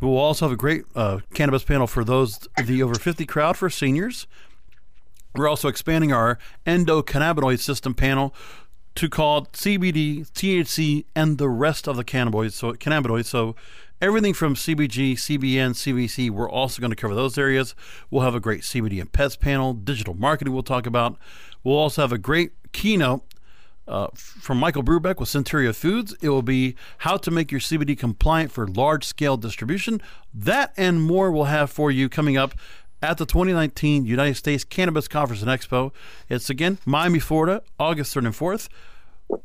We 0.00 0.08
will 0.08 0.16
also 0.16 0.46
have 0.46 0.52
a 0.52 0.56
great 0.56 0.84
uh, 0.94 1.18
cannabis 1.34 1.62
panel 1.62 1.86
for 1.86 2.04
those, 2.04 2.48
the 2.62 2.82
over 2.82 2.94
50 2.94 3.26
crowd 3.26 3.56
for 3.56 3.68
seniors. 3.68 4.26
We're 5.34 5.48
also 5.48 5.68
expanding 5.68 6.12
our 6.12 6.38
endocannabinoid 6.66 7.58
system 7.58 7.94
panel 7.94 8.34
to 8.94 9.08
called 9.08 9.52
CBD, 9.52 10.30
THC, 10.30 11.04
and 11.16 11.38
the 11.38 11.48
rest 11.48 11.88
of 11.88 11.96
the 11.96 12.04
cannabinoids. 12.04 12.52
So 12.52 12.72
cannabinoids. 12.74 13.26
So 13.26 13.56
everything 14.00 14.34
from 14.34 14.54
CBG, 14.54 15.14
CBN, 15.14 15.72
CBC. 15.72 16.30
We're 16.30 16.50
also 16.50 16.80
going 16.80 16.90
to 16.90 16.96
cover 16.96 17.14
those 17.14 17.36
areas. 17.36 17.74
We'll 18.10 18.22
have 18.22 18.34
a 18.34 18.40
great 18.40 18.62
CBD 18.62 19.00
and 19.00 19.10
pets 19.12 19.36
panel, 19.36 19.74
digital 19.74 20.14
marketing. 20.14 20.54
We'll 20.54 20.62
talk 20.62 20.86
about. 20.86 21.18
We'll 21.64 21.76
also 21.76 22.02
have 22.02 22.12
a 22.12 22.18
great 22.18 22.52
keynote. 22.72 23.22
Uh, 23.86 24.08
from 24.14 24.56
Michael 24.56 24.82
Brubeck 24.82 25.20
with 25.20 25.28
Centuria 25.28 25.74
Foods. 25.74 26.14
It 26.22 26.30
will 26.30 26.40
be 26.40 26.74
how 26.96 27.18
to 27.18 27.30
make 27.30 27.52
your 27.52 27.60
CBD 27.60 27.98
compliant 27.98 28.50
for 28.50 28.66
large 28.66 29.04
scale 29.04 29.36
distribution. 29.36 30.00
That 30.32 30.72
and 30.78 31.02
more 31.02 31.30
we'll 31.30 31.44
have 31.44 31.70
for 31.70 31.90
you 31.90 32.08
coming 32.08 32.38
up 32.38 32.54
at 33.02 33.18
the 33.18 33.26
2019 33.26 34.06
United 34.06 34.34
States 34.34 34.64
Cannabis 34.64 35.08
Conference 35.08 35.42
and 35.42 35.50
Expo. 35.50 35.92
It's 36.28 36.50
again 36.50 36.78
Miami, 36.84 37.18
Florida, 37.18 37.62
August 37.78 38.14
3rd 38.14 38.26
and 38.26 38.34
4th. 38.34 38.68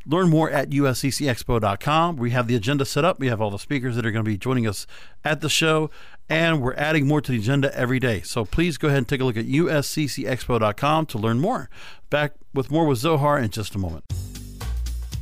Learn 0.06 0.30
more 0.30 0.50
at 0.50 0.70
usccexpo.com. 0.70 2.18
We 2.18 2.32
have 2.32 2.48
the 2.48 2.56
agenda 2.56 2.86
set 2.86 3.06
up. 3.06 3.20
We 3.20 3.28
have 3.28 3.42
all 3.42 3.50
the 3.50 3.60
speakers 3.60 3.96
that 3.96 4.06
are 4.06 4.12
going 4.12 4.24
to 4.24 4.30
be 4.30 4.38
joining 4.38 4.68
us 4.68 4.86
at 5.24 5.42
the 5.42 5.50
show, 5.50 5.90
and 6.28 6.62
we're 6.62 6.76
adding 6.76 7.08
more 7.08 7.22
to 7.22 7.32
the 7.32 7.38
agenda 7.38 7.76
every 7.76 8.00
day. 8.00 8.22
So 8.22 8.46
please 8.46 8.78
go 8.78 8.88
ahead 8.88 9.00
and 9.00 9.08
take 9.08 9.22
a 9.22 9.24
look 9.24 9.38
at 9.38 9.46
usccexpo.com 9.46 11.06
to 11.08 11.18
learn 11.18 11.40
more. 11.40 11.70
Back 12.10 12.34
with 12.54 12.70
more 12.70 12.86
with 12.86 13.00
Zohar 13.00 13.40
in 13.40 13.50
just 13.50 13.76
a 13.76 13.78
moment. 13.78 14.04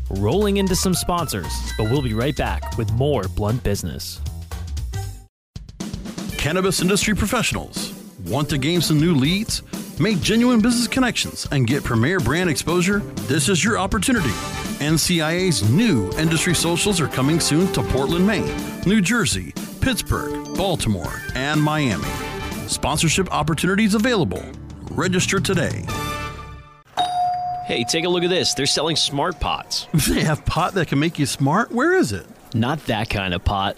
Rolling 0.09 0.57
into 0.57 0.75
some 0.75 0.93
sponsors, 0.93 1.53
but 1.77 1.89
we'll 1.89 2.01
be 2.01 2.13
right 2.13 2.35
back 2.35 2.77
with 2.77 2.91
more 2.93 3.23
Blunt 3.35 3.61
Business. 3.63 4.21
Cannabis 6.37 6.81
industry 6.81 7.13
professionals 7.13 7.96
Want 8.27 8.49
to 8.49 8.57
gain 8.57 8.81
some 8.81 8.99
new 8.99 9.15
leads? 9.15 9.63
Make 10.01 10.19
genuine 10.19 10.59
business 10.59 10.85
connections 10.85 11.47
and 11.51 11.65
get 11.65 11.85
premier 11.85 12.19
brand 12.19 12.49
exposure? 12.49 12.99
This 13.29 13.47
is 13.47 13.63
your 13.63 13.79
opportunity. 13.79 14.31
NCIA's 14.79 15.69
new 15.69 16.11
industry 16.17 16.53
socials 16.53 16.99
are 16.99 17.07
coming 17.07 17.39
soon 17.39 17.71
to 17.71 17.81
Portland, 17.83 18.27
Maine, 18.27 18.53
New 18.85 18.99
Jersey, 18.99 19.53
Pittsburgh, 19.79 20.45
Baltimore, 20.57 21.21
and 21.35 21.63
Miami. 21.63 22.09
Sponsorship 22.67 23.31
opportunities 23.33 23.95
available. 23.95 24.43
Register 24.91 25.39
today. 25.39 25.85
Hey, 27.65 27.85
take 27.85 28.03
a 28.03 28.09
look 28.09 28.23
at 28.23 28.29
this. 28.29 28.53
They're 28.53 28.65
selling 28.65 28.97
smart 28.97 29.39
pots. 29.39 29.87
They 30.09 30.23
have 30.23 30.43
pot 30.45 30.73
that 30.73 30.89
can 30.89 30.99
make 30.99 31.17
you 31.17 31.25
smart? 31.25 31.71
Where 31.71 31.93
is 31.93 32.11
it? 32.11 32.25
Not 32.53 32.85
that 32.87 33.09
kind 33.09 33.33
of 33.33 33.43
pot 33.45 33.77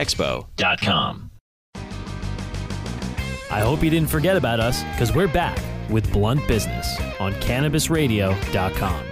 expo.com. 0.01 1.29
I 3.51 3.59
hope 3.59 3.83
you 3.83 3.89
didn't 3.89 4.09
forget 4.09 4.35
about 4.35 4.59
us 4.59 4.81
because 4.93 5.13
we're 5.13 5.27
back 5.27 5.59
with 5.89 6.11
Blunt 6.11 6.47
Business 6.47 6.99
on 7.19 7.33
CannabisRadio.com. 7.33 9.05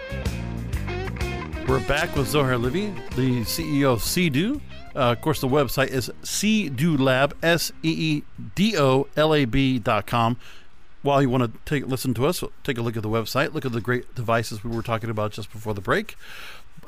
We're 1.68 1.88
back 1.88 2.16
with 2.16 2.28
Zohar 2.28 2.58
Levy, 2.58 2.88
the 3.16 3.42
CEO 3.42 3.94
of 3.94 4.00
Seedo. 4.00 4.60
Uh, 4.96 5.12
of 5.12 5.22
course, 5.22 5.40
the 5.40 5.48
website 5.48 5.90
is 5.90 6.10
Lab, 6.98 7.36
S 7.44 7.72
E 7.84 7.90
E 7.92 8.24
D 8.56 8.76
O 8.76 9.08
L 9.16 9.36
A 9.36 9.46
B.com. 9.46 10.38
While 11.04 11.22
you 11.22 11.30
want 11.30 11.54
to 11.54 11.60
take 11.66 11.86
listen 11.86 12.16
to 12.16 12.26
us, 12.26 12.44
take 12.64 12.80
a 12.80 12.82
look 12.82 12.98
at 12.98 13.04
the 13.04 13.10
website. 13.10 13.54
Look 13.54 13.66
at 13.66 13.72
the 13.72 13.82
great 13.82 14.16
devices 14.16 14.64
we 14.64 14.76
were 14.76 14.82
talking 14.82 15.12
about 15.12 15.34
just 15.34 15.52
before 15.52 15.76
the 15.76 15.82
break. 15.82 16.16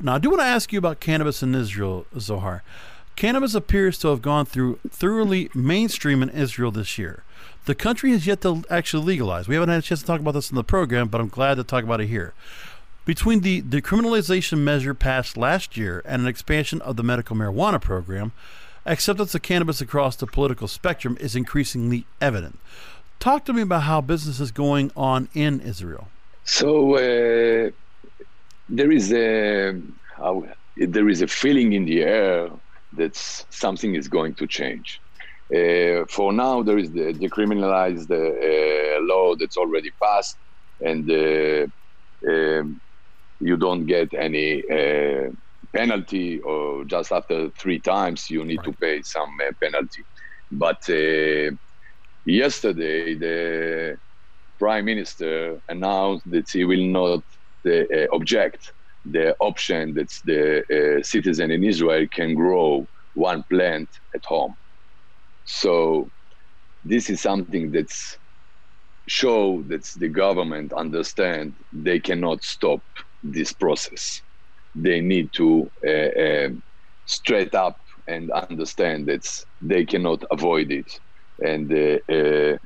Now, 0.02 0.16
I 0.16 0.18
do 0.18 0.30
want 0.30 0.42
to 0.42 0.46
ask 0.48 0.74
you 0.74 0.80
about 0.80 1.00
cannabis 1.00 1.44
in 1.44 1.54
Israel, 1.54 2.08
Zohar. 2.18 2.64
Cannabis 3.16 3.54
appears 3.54 3.98
to 4.00 4.08
have 4.10 4.22
gone 4.22 4.46
through 4.46 4.80
thoroughly 4.90 5.50
mainstream 5.54 6.24
in 6.24 6.30
Israel 6.30 6.72
this 6.72 6.98
year. 6.98 7.24
The 7.66 7.76
country 7.76 8.12
has 8.12 8.26
yet 8.26 8.42
to 8.42 8.64
actually 8.70 9.06
legalize. 9.06 9.48
We 9.48 9.56
haven't 9.56 9.70
had 9.70 9.80
a 9.80 9.82
chance 9.84 10.02
to 10.02 10.06
talk 10.08 10.20
about 10.20 10.34
this 10.34 10.50
in 10.50 10.56
the 10.56 10.64
program, 10.64 11.08
but 11.10 11.22
I'm 11.22 11.28
glad 11.28 11.56
to 11.56 11.64
talk 11.64 11.84
about 11.84 12.02
it 12.02 12.08
here. 12.08 12.34
Between 13.06 13.42
the 13.42 13.62
decriminalization 13.62 14.60
measure 14.60 14.94
passed 14.94 15.38
last 15.38 15.78
year 15.78 16.02
and 16.06 16.22
an 16.22 16.28
expansion 16.28 16.82
of 16.82 16.96
the 16.96 17.04
medical 17.04 17.36
marijuana 17.36 17.82
program, 17.82 18.32
acceptance 18.86 19.36
of 19.36 19.42
cannabis 19.42 19.82
across 19.82 20.16
the 20.16 20.28
political 20.28 20.68
spectrum 20.68 21.18
is 21.20 21.36
increasingly 21.36 22.06
evident. 22.20 22.60
Talk 23.20 23.46
to 23.46 23.54
me 23.54 23.62
about 23.62 23.84
how 23.84 24.02
business 24.02 24.40
is 24.40 24.52
going 24.52 24.92
on 24.96 25.30
in 25.34 25.62
Israel. 25.62 26.08
So 26.44 26.96
uh, 26.96 27.70
there 28.70 28.92
is 28.92 29.12
a 29.14 29.80
uh, 30.20 30.42
there 30.78 31.10
is 31.10 31.22
a 31.22 31.28
feeling 31.28 31.74
in 31.74 31.86
the 31.86 32.02
air 32.02 32.50
that 32.94 33.16
something 33.16 33.96
is 33.96 34.08
going 34.08 34.36
to 34.36 34.48
change. 34.48 35.02
Uh, 35.54 36.06
for 36.10 36.32
now, 36.32 36.64
there 36.64 36.78
is 36.78 36.92
the 36.92 37.14
decriminalized 37.14 38.10
uh, 38.10 39.00
law 39.04 39.36
that's 39.38 39.58
already 39.58 39.92
passed, 40.02 40.38
and 40.80 41.10
uh, 41.12 41.66
um, 42.30 42.80
you 43.40 43.58
don't 43.58 43.86
get 43.86 44.14
any 44.14 44.64
uh, 44.72 45.30
penalty, 45.76 46.40
or 46.42 46.86
just 46.86 47.12
after 47.12 47.50
three 47.60 47.80
times, 47.80 48.30
you 48.30 48.46
need 48.46 48.64
to 48.64 48.74
pay 48.74 49.02
some 49.04 49.30
uh, 49.46 49.52
penalty. 49.62 50.04
But 50.52 50.78
uh, 50.90 51.56
yesterday, 52.26 53.18
the 53.18 53.98
prime 54.58 54.86
minister 54.86 55.60
announced 55.68 56.30
that 56.32 56.46
he 56.52 56.64
will 56.64 56.86
not 56.86 57.24
object 58.14 58.74
the 59.06 59.36
option 59.40 59.94
that 59.96 60.10
the 60.24 60.60
uh, 61.00 61.04
citizen 61.04 61.52
in 61.52 61.64
Israel 61.64 62.06
can 62.14 62.36
grow 62.36 62.88
one 63.14 63.44
plant 63.52 63.90
at 64.16 64.22
home. 64.26 64.54
So 65.44 66.12
this 66.84 67.10
is 67.10 67.22
something 67.22 67.72
that's 67.72 68.18
show 69.08 69.64
that 69.68 69.86
the 69.98 70.08
government 70.08 70.72
understand 70.74 71.56
they 71.72 72.00
cannot 72.00 72.44
stop 72.44 72.82
this 73.24 73.52
process. 73.52 74.22
They 74.76 75.02
need 75.02 75.34
to 75.34 75.72
uh, 75.86 75.92
uh, 75.92 76.50
straight 77.06 77.56
up 77.56 77.78
and 78.08 78.32
understand 78.32 79.08
that 79.08 79.26
they 79.60 79.86
cannot 79.86 80.24
avoid 80.32 80.72
it. 80.72 80.90
And 81.40 81.72
uh, 81.74 82.14
uh 82.14 82.58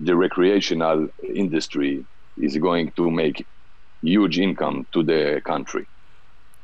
the 0.00 0.14
recreational 0.14 1.08
industry 1.34 2.06
is 2.36 2.56
going 2.58 2.92
to 2.96 3.10
make 3.10 3.44
huge 4.02 4.38
income 4.38 4.86
to 4.92 5.02
the 5.02 5.40
country. 5.44 5.86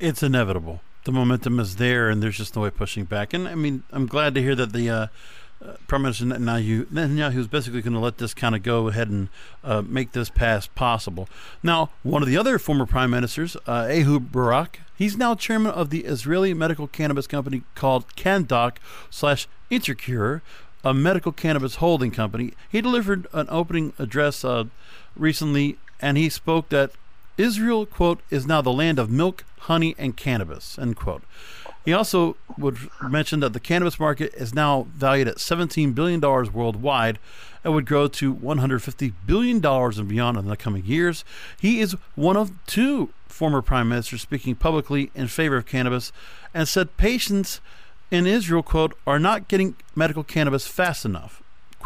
It's 0.00 0.22
inevitable. 0.22 0.80
The 1.04 1.12
momentum 1.12 1.60
is 1.60 1.76
there, 1.76 2.08
and 2.08 2.22
there's 2.22 2.36
just 2.36 2.56
no 2.56 2.62
way 2.62 2.70
pushing 2.70 3.04
back. 3.04 3.34
And 3.34 3.46
I 3.46 3.54
mean, 3.54 3.82
I'm 3.92 4.06
glad 4.06 4.34
to 4.34 4.42
hear 4.42 4.54
that 4.54 4.72
the 4.72 4.90
uh, 4.90 5.06
uh, 5.64 5.74
Prime 5.86 6.02
Minister 6.02 6.24
Netanyahu, 6.26 7.36
is 7.36 7.46
basically 7.46 7.80
going 7.80 7.94
to 7.94 8.00
let 8.00 8.18
this 8.18 8.34
kind 8.34 8.54
of 8.54 8.62
go 8.62 8.88
ahead 8.88 9.08
and 9.08 9.28
uh, 9.62 9.82
make 9.82 10.12
this 10.12 10.28
pass 10.28 10.66
possible. 10.66 11.28
Now, 11.62 11.90
one 12.02 12.22
of 12.22 12.28
the 12.28 12.36
other 12.36 12.58
former 12.58 12.86
prime 12.86 13.10
ministers, 13.10 13.56
uh, 13.66 13.86
Ehud 13.88 14.30
Barak, 14.30 14.80
he's 14.94 15.16
now 15.16 15.34
chairman 15.34 15.72
of 15.72 15.90
the 15.90 16.04
Israeli 16.04 16.52
medical 16.52 16.86
cannabis 16.86 17.26
company 17.26 17.62
called 17.74 18.14
Canndoc 18.16 18.76
slash 19.10 19.46
Intercure, 19.70 20.42
a 20.84 20.92
medical 20.92 21.32
cannabis 21.32 21.76
holding 21.76 22.10
company. 22.10 22.52
He 22.68 22.80
delivered 22.80 23.26
an 23.32 23.46
opening 23.48 23.94
address 23.98 24.44
uh, 24.44 24.64
recently, 25.16 25.78
and 26.00 26.18
he 26.18 26.28
spoke 26.28 26.68
that 26.68 26.90
Israel, 27.36 27.84
quote, 27.86 28.20
is 28.30 28.46
now 28.46 28.60
the 28.60 28.72
land 28.72 28.98
of 28.98 29.10
milk, 29.10 29.44
honey, 29.60 29.94
and 29.98 30.16
cannabis, 30.16 30.78
end 30.78 30.96
quote. 30.96 31.22
He 31.84 31.92
also 31.92 32.36
would 32.56 32.78
mention 33.02 33.40
that 33.40 33.52
the 33.52 33.60
cannabis 33.60 34.00
market 34.00 34.32
is 34.34 34.54
now 34.54 34.86
valued 34.94 35.28
at 35.28 35.36
$17 35.36 35.94
billion 35.94 36.20
worldwide 36.20 37.18
and 37.62 37.74
would 37.74 37.86
grow 37.86 38.08
to 38.08 38.34
$150 38.34 39.12
billion 39.26 39.64
and 39.64 40.08
beyond 40.08 40.38
in 40.38 40.46
the 40.46 40.56
coming 40.56 40.84
years. 40.84 41.24
He 41.60 41.80
is 41.80 41.96
one 42.14 42.36
of 42.36 42.52
two 42.66 43.10
former 43.26 43.60
prime 43.60 43.88
ministers 43.88 44.22
speaking 44.22 44.54
publicly 44.54 45.10
in 45.14 45.26
favor 45.26 45.56
of 45.56 45.66
cannabis 45.66 46.12
and 46.54 46.68
said 46.68 46.96
patients 46.96 47.60
in 48.10 48.26
Israel, 48.26 48.62
quote, 48.62 48.96
are 49.06 49.18
not 49.18 49.48
getting 49.48 49.76
medical 49.94 50.22
cannabis 50.22 50.66
fast 50.66 51.04
enough 51.04 51.42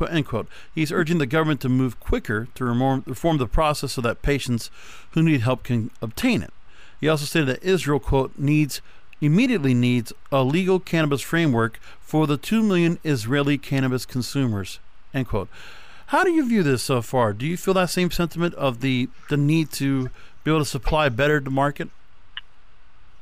end 0.07 0.27
quote. 0.27 0.49
He's 0.75 0.93
urging 0.93 1.19
the 1.19 1.27
government 1.27 1.61
to 1.63 1.69
move 1.69 2.01
quicker 2.01 2.49
to 2.55 2.65
reform, 2.65 3.03
reform 3.07 3.39
the 3.39 3.47
process 3.47 3.93
so 3.93 4.01
that 4.03 4.23
patients 4.23 4.71
who 5.13 5.23
need 5.23 5.41
help 5.41 5.65
can 5.65 5.91
obtain 6.01 6.43
it. 6.43 6.53
He 7.01 7.09
also 7.09 7.25
stated 7.25 7.49
that 7.49 7.63
Israel, 7.63 8.01
quote, 8.01 8.33
needs 8.39 8.81
immediately 9.21 9.75
needs 9.75 10.13
a 10.31 10.45
legal 10.45 10.79
cannabis 10.79 11.21
framework 11.21 11.81
for 12.01 12.27
the 12.27 12.37
2 12.37 12.63
million 12.63 12.99
Israeli 13.05 13.59
cannabis 13.59 14.07
consumers, 14.07 14.79
end 15.13 15.29
quote. 15.29 15.49
How 16.07 16.25
do 16.25 16.31
you 16.31 16.49
view 16.49 16.63
this 16.63 16.83
so 16.83 17.03
far? 17.03 17.33
Do 17.33 17.45
you 17.47 17.57
feel 17.57 17.75
that 17.75 17.91
same 17.91 18.11
sentiment 18.11 18.55
of 18.55 18.81
the, 18.81 19.09
the 19.29 19.37
need 19.37 19.71
to 19.73 20.09
be 20.43 20.51
able 20.51 20.61
to 20.61 20.65
supply 20.65 21.09
better 21.09 21.41
to 21.41 21.51
market? 21.51 21.91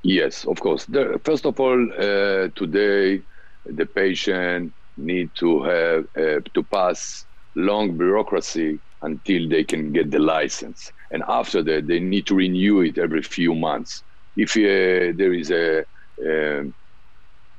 Yes, 0.02 0.44
of 0.44 0.60
course. 0.60 0.84
The, 0.84 1.20
first 1.24 1.46
of 1.46 1.58
all, 1.58 1.82
uh, 1.92 2.48
today 2.54 3.22
the 3.64 3.86
patient 3.86 4.72
need 4.96 5.30
to 5.38 5.62
have 5.64 6.04
uh, 6.18 6.40
to 6.54 6.62
pass 6.72 7.26
long 7.56 7.96
bureaucracy 7.98 8.80
until 9.02 9.48
they 9.48 9.64
can 9.64 9.92
get 9.92 10.10
the 10.10 10.18
license, 10.18 10.90
and 11.12 11.22
after 11.28 11.62
that 11.62 11.86
they 11.86 12.00
need 12.00 12.26
to 12.28 12.34
renew 12.34 12.80
it 12.80 12.98
every 12.98 13.22
few 13.22 13.54
months. 13.54 14.02
If 14.36 14.56
uh, 14.56 15.14
there 15.16 15.34
is 15.34 15.50
a 15.50 15.80
uh, 16.28 16.64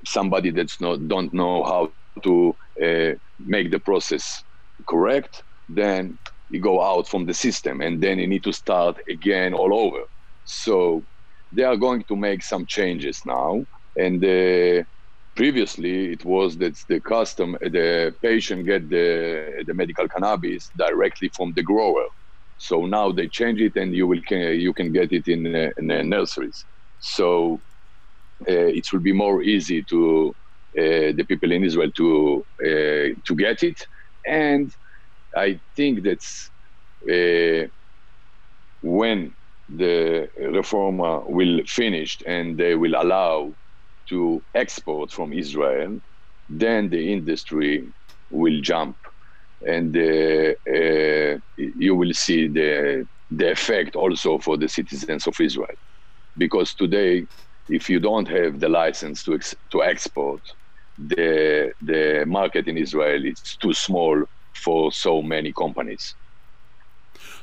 somebody 0.05 0.51
that's 0.51 0.81
not 0.81 1.07
don't 1.07 1.33
know 1.33 1.63
how 1.63 1.93
to 2.23 2.55
uh, 2.83 3.13
make 3.39 3.71
the 3.71 3.79
process 3.79 4.43
correct, 4.87 5.43
then 5.69 6.19
you 6.49 6.61
go 6.61 6.81
out 6.83 7.07
from 7.09 7.25
the 7.25 7.33
system, 7.33 7.81
and 7.81 8.01
then 8.01 8.19
you 8.19 8.27
need 8.27 8.43
to 8.43 8.53
start 8.53 8.97
again 9.09 9.53
all 9.53 9.73
over. 9.77 10.03
So 10.45 11.05
they 11.51 11.63
are 11.63 11.77
going 11.77 12.03
to 12.09 12.15
make 12.15 12.43
some 12.43 12.65
changes 12.67 13.19
now, 13.25 13.65
and 13.95 14.23
uh, 14.23 14.83
previously 15.37 16.13
it 16.13 16.25
was 16.25 16.57
that 16.59 16.75
the 16.89 17.01
custom 17.01 17.57
the 17.61 18.13
patient 18.23 18.67
get 18.67 18.89
the 18.89 19.63
the 19.67 19.75
medical 19.75 20.07
cannabis 20.09 20.69
directly 20.77 21.31
from 21.37 21.53
the 21.55 21.63
grower. 21.63 22.05
So 22.57 22.87
now 22.87 23.11
they 23.13 23.29
change 23.29 23.61
it 23.61 23.77
and 23.77 23.95
you 23.95 24.07
will 24.07 24.21
can, 24.29 24.59
you 24.65 24.73
can 24.73 24.93
get 24.93 25.13
it 25.13 25.27
in, 25.29 25.47
in 25.47 26.09
nurseries. 26.09 26.65
So 26.99 27.63
uh, 28.49 28.69
it 28.79 28.85
will 28.93 29.01
be 29.01 29.13
more 29.13 29.43
easy 29.43 29.83
to 29.91 30.35
uh, 30.79 31.11
the 31.17 31.25
people 31.29 31.51
in 31.53 31.63
israel 31.65 31.91
to 31.97 32.45
uh, 32.67 33.09
to 33.27 33.33
get 33.45 33.63
it. 33.63 33.79
And 34.27 34.71
i 35.37 35.49
think 35.77 35.95
that's 36.07 36.51
uh, 37.15 37.63
when 38.81 39.19
the 39.69 40.29
reform 40.59 40.97
will 41.37 41.61
finish 41.67 42.17
and 42.27 42.57
they 42.59 42.75
will 42.75 42.95
allow 43.03 43.55
to 44.09 44.43
export 44.55 45.11
from 45.11 45.33
Israel, 45.33 45.99
then 46.49 46.89
the 46.89 47.13
industry 47.13 47.93
will 48.29 48.61
jump, 48.61 48.97
and 49.61 49.95
uh, 49.97 50.53
uh, 50.75 51.37
you 51.57 51.95
will 51.95 52.13
see 52.13 52.47
the 52.47 53.07
the 53.31 53.51
effect 53.51 53.95
also 53.95 54.39
for 54.39 54.57
the 54.57 54.69
citizens 54.69 55.27
of 55.27 55.35
Israel, 55.41 55.77
because 56.37 56.75
today, 56.75 57.27
if 57.69 57.89
you 57.89 57.99
don't 57.99 58.27
have 58.27 58.59
the 58.59 58.69
license 58.69 59.23
to 59.25 59.35
ex- 59.35 59.55
to 59.71 59.83
export, 59.83 60.41
the 60.97 61.71
the 61.81 62.25
market 62.27 62.67
in 62.67 62.77
Israel 62.77 63.25
is 63.25 63.41
too 63.61 63.73
small 63.73 64.23
for 64.65 64.91
so 64.91 65.21
many 65.23 65.53
companies. 65.53 66.15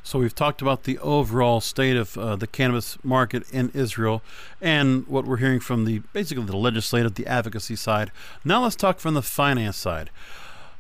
So 0.07 0.19
we've 0.19 0.35
talked 0.35 0.61
about 0.61 0.85
the 0.85 0.99
overall 0.99 1.62
state 1.62 1.97
of 1.97 2.19
uh, 2.19 2.37
the 2.37 2.47
cannabis 2.47 3.03
market 3.03 3.51
in 3.51 3.71
Israel 3.73 4.23
and 4.61 5.09
what 5.09 5.25
we're 5.25 5.38
hearing 5.38 5.61
from 5.61 5.87
the 5.87 6.01
basically 6.12 6.45
the 6.45 6.59
legislative, 6.59 7.14
the 7.14 7.27
advocacy 7.27 7.75
side. 7.75 8.12
Now 8.45 8.62
let's 8.62 8.77
talk 8.77 9.01
from 9.01 9.14
the 9.14 9.23
finance 9.23 9.79
side. 9.79 10.11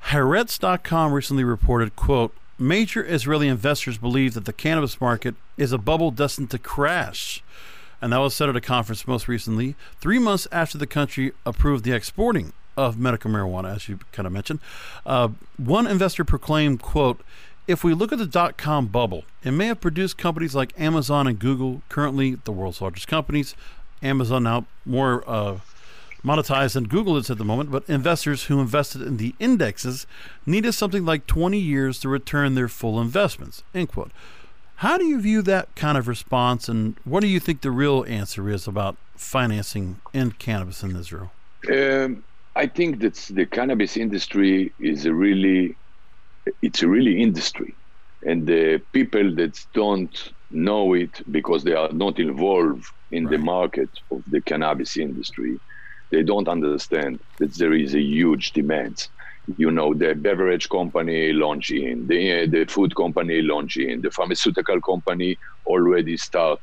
Haaretz.com 0.08 1.14
recently 1.14 1.42
reported, 1.42 1.96
quote, 1.96 2.34
major 2.58 3.02
Israeli 3.02 3.48
investors 3.48 3.96
believe 3.96 4.34
that 4.34 4.44
the 4.44 4.52
cannabis 4.52 5.00
market 5.00 5.34
is 5.56 5.72
a 5.72 5.78
bubble 5.78 6.10
destined 6.10 6.50
to 6.50 6.58
crash. 6.58 7.42
And 8.02 8.12
that 8.12 8.18
was 8.18 8.34
said 8.34 8.50
at 8.50 8.56
a 8.56 8.60
conference 8.60 9.08
most 9.08 9.26
recently, 9.26 9.74
three 10.00 10.18
months 10.18 10.46
after 10.52 10.76
the 10.76 10.86
country 10.86 11.32
approved 11.46 11.84
the 11.84 11.92
exporting 11.92 12.52
of 12.76 12.98
medical 12.98 13.30
marijuana, 13.30 13.74
as 13.74 13.88
you 13.88 14.00
kind 14.12 14.26
of 14.26 14.32
mentioned. 14.34 14.60
Uh, 15.06 15.28
one 15.56 15.86
investor 15.86 16.24
proclaimed, 16.24 16.82
quote, 16.82 17.22
if 17.66 17.82
we 17.82 17.94
look 17.94 18.12
at 18.12 18.18
the 18.18 18.26
dot 18.26 18.56
com 18.56 18.86
bubble, 18.86 19.24
it 19.42 19.52
may 19.52 19.66
have 19.66 19.80
produced 19.80 20.18
companies 20.18 20.54
like 20.54 20.78
Amazon 20.78 21.26
and 21.26 21.38
Google, 21.38 21.82
currently 21.88 22.36
the 22.44 22.52
world's 22.52 22.80
largest 22.80 23.08
companies. 23.08 23.54
Amazon 24.02 24.42
now 24.42 24.66
more 24.84 25.24
uh, 25.26 25.58
monetized 26.24 26.74
than 26.74 26.84
Google 26.84 27.16
is 27.16 27.30
at 27.30 27.38
the 27.38 27.44
moment, 27.44 27.70
but 27.70 27.84
investors 27.88 28.44
who 28.44 28.60
invested 28.60 29.02
in 29.02 29.16
the 29.16 29.34
indexes 29.38 30.06
needed 30.46 30.72
something 30.72 31.04
like 31.04 31.26
20 31.26 31.58
years 31.58 31.98
to 32.00 32.08
return 32.08 32.54
their 32.54 32.68
full 32.68 33.00
investments. 33.00 33.62
End 33.74 33.88
quote. 33.88 34.10
How 34.76 34.98
do 34.98 35.04
you 35.04 35.20
view 35.20 35.40
that 35.42 35.74
kind 35.76 35.96
of 35.96 36.08
response, 36.08 36.68
and 36.68 36.96
what 37.04 37.20
do 37.20 37.28
you 37.28 37.40
think 37.40 37.60
the 37.60 37.70
real 37.70 38.04
answer 38.08 38.48
is 38.48 38.66
about 38.66 38.96
financing 39.14 40.00
in 40.12 40.32
cannabis 40.32 40.82
in 40.82 40.96
Israel? 40.96 41.30
Um, 41.72 42.24
I 42.56 42.66
think 42.66 43.00
that 43.00 43.14
the 43.30 43.46
cannabis 43.46 43.96
industry 43.96 44.72
is 44.80 45.06
a 45.06 45.14
really 45.14 45.76
it's 46.62 46.82
really 46.82 47.20
industry 47.22 47.76
and 48.26 48.46
the 48.46 48.80
people 48.92 49.34
that 49.34 49.58
don't 49.74 50.32
know 50.50 50.94
it 50.94 51.20
because 51.30 51.64
they 51.64 51.74
are 51.74 51.92
not 51.92 52.18
involved 52.18 52.84
in 53.10 53.24
right. 53.24 53.32
the 53.32 53.38
market 53.38 53.90
of 54.10 54.22
the 54.26 54.40
cannabis 54.42 54.96
industry 54.96 55.60
they 56.10 56.22
don't 56.22 56.48
understand 56.48 57.20
that 57.38 57.56
there 57.58 57.74
is 57.74 57.94
a 57.94 58.00
huge 58.00 58.52
demand 58.52 59.08
you 59.56 59.70
know 59.70 59.92
the 59.94 60.14
beverage 60.14 60.68
company 60.68 61.32
launching 61.32 62.06
the 62.06 62.46
the 62.46 62.64
food 62.66 62.94
company 62.96 63.42
launching 63.42 64.00
the 64.00 64.10
pharmaceutical 64.10 64.80
company 64.80 65.36
already 65.66 66.16
start 66.16 66.60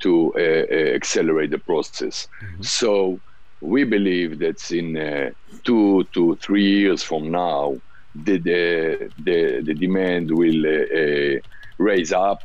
to 0.00 0.32
uh, 0.36 0.40
uh, 0.40 0.94
accelerate 0.94 1.50
the 1.50 1.58
process 1.58 2.26
mm-hmm. 2.42 2.62
so 2.62 3.20
we 3.60 3.84
believe 3.84 4.38
that 4.40 4.58
in 4.70 4.96
uh, 4.96 5.30
two 5.64 6.04
to 6.12 6.36
three 6.42 6.64
years 6.64 7.02
from 7.02 7.30
now 7.30 7.76
the 8.14 8.38
the 8.38 9.10
the, 9.18 9.62
the 9.64 9.74
demand 9.74 10.30
will 10.32 10.66
uh, 10.66 10.98
uh, 11.00 11.40
raise 11.78 12.12
up, 12.12 12.38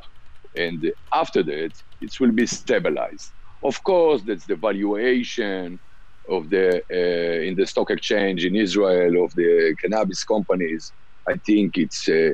and 0.56 0.91
after 1.13 1.43
that 1.43 1.71
it 2.01 2.12
will 2.19 2.32
be 2.32 2.45
stabilized. 2.47 3.34
Of 3.63 3.84
course, 3.84 4.23
that's 4.25 4.45
the 4.47 4.56
valuation 4.56 5.80
of 6.30 6.49
the 6.49 6.82
uh, 6.93 7.41
in 7.47 7.56
the 7.56 7.65
stock 7.65 7.91
exchange 7.91 8.45
in 8.45 8.56
Israel 8.56 9.23
of 9.23 9.32
the 9.36 9.75
cannabis 9.82 10.23
companies. 10.23 10.93
I 11.30 11.36
think 11.45 11.77
it's 11.77 12.08
uh, 12.08 12.32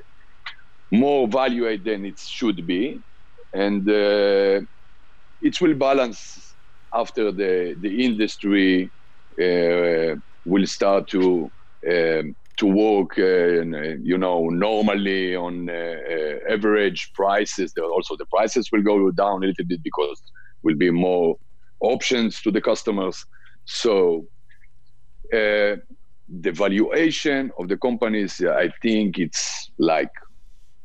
more 0.91 1.27
valued 1.27 1.85
than 1.85 2.05
it 2.05 2.19
should 2.19 2.65
be, 2.67 3.01
and 3.53 3.87
it 5.41 5.61
will 5.61 5.75
balance 5.75 6.55
after 6.93 7.31
the 7.31 7.75
the 7.79 8.05
industry 8.05 8.91
uh, 9.41 10.15
will 10.45 10.67
start 10.67 11.07
to 11.09 11.51
um, 11.91 12.35
to 12.57 12.67
work, 12.67 13.17
uh, 13.17 13.63
you 14.03 14.17
know, 14.17 14.47
normally 14.49 15.35
on 15.35 15.69
uh, 15.69 15.73
uh, 15.73 16.53
average 16.53 17.11
prices. 17.13 17.73
Also, 17.77 18.15
the 18.17 18.25
prices 18.27 18.69
will 18.71 18.83
go 18.83 19.09
down 19.11 19.43
a 19.43 19.47
little 19.47 19.65
bit 19.65 19.81
because 19.83 20.21
will 20.61 20.75
be 20.75 20.91
more 20.91 21.35
options 21.79 22.41
to 22.41 22.51
the 22.51 22.61
customers. 22.61 23.25
So 23.65 24.25
uh, 25.33 25.77
the 26.29 26.51
valuation 26.51 27.51
of 27.59 27.67
the 27.67 27.77
companies, 27.77 28.41
I 28.41 28.69
think 28.81 29.17
it's 29.17 29.71
like 29.77 30.11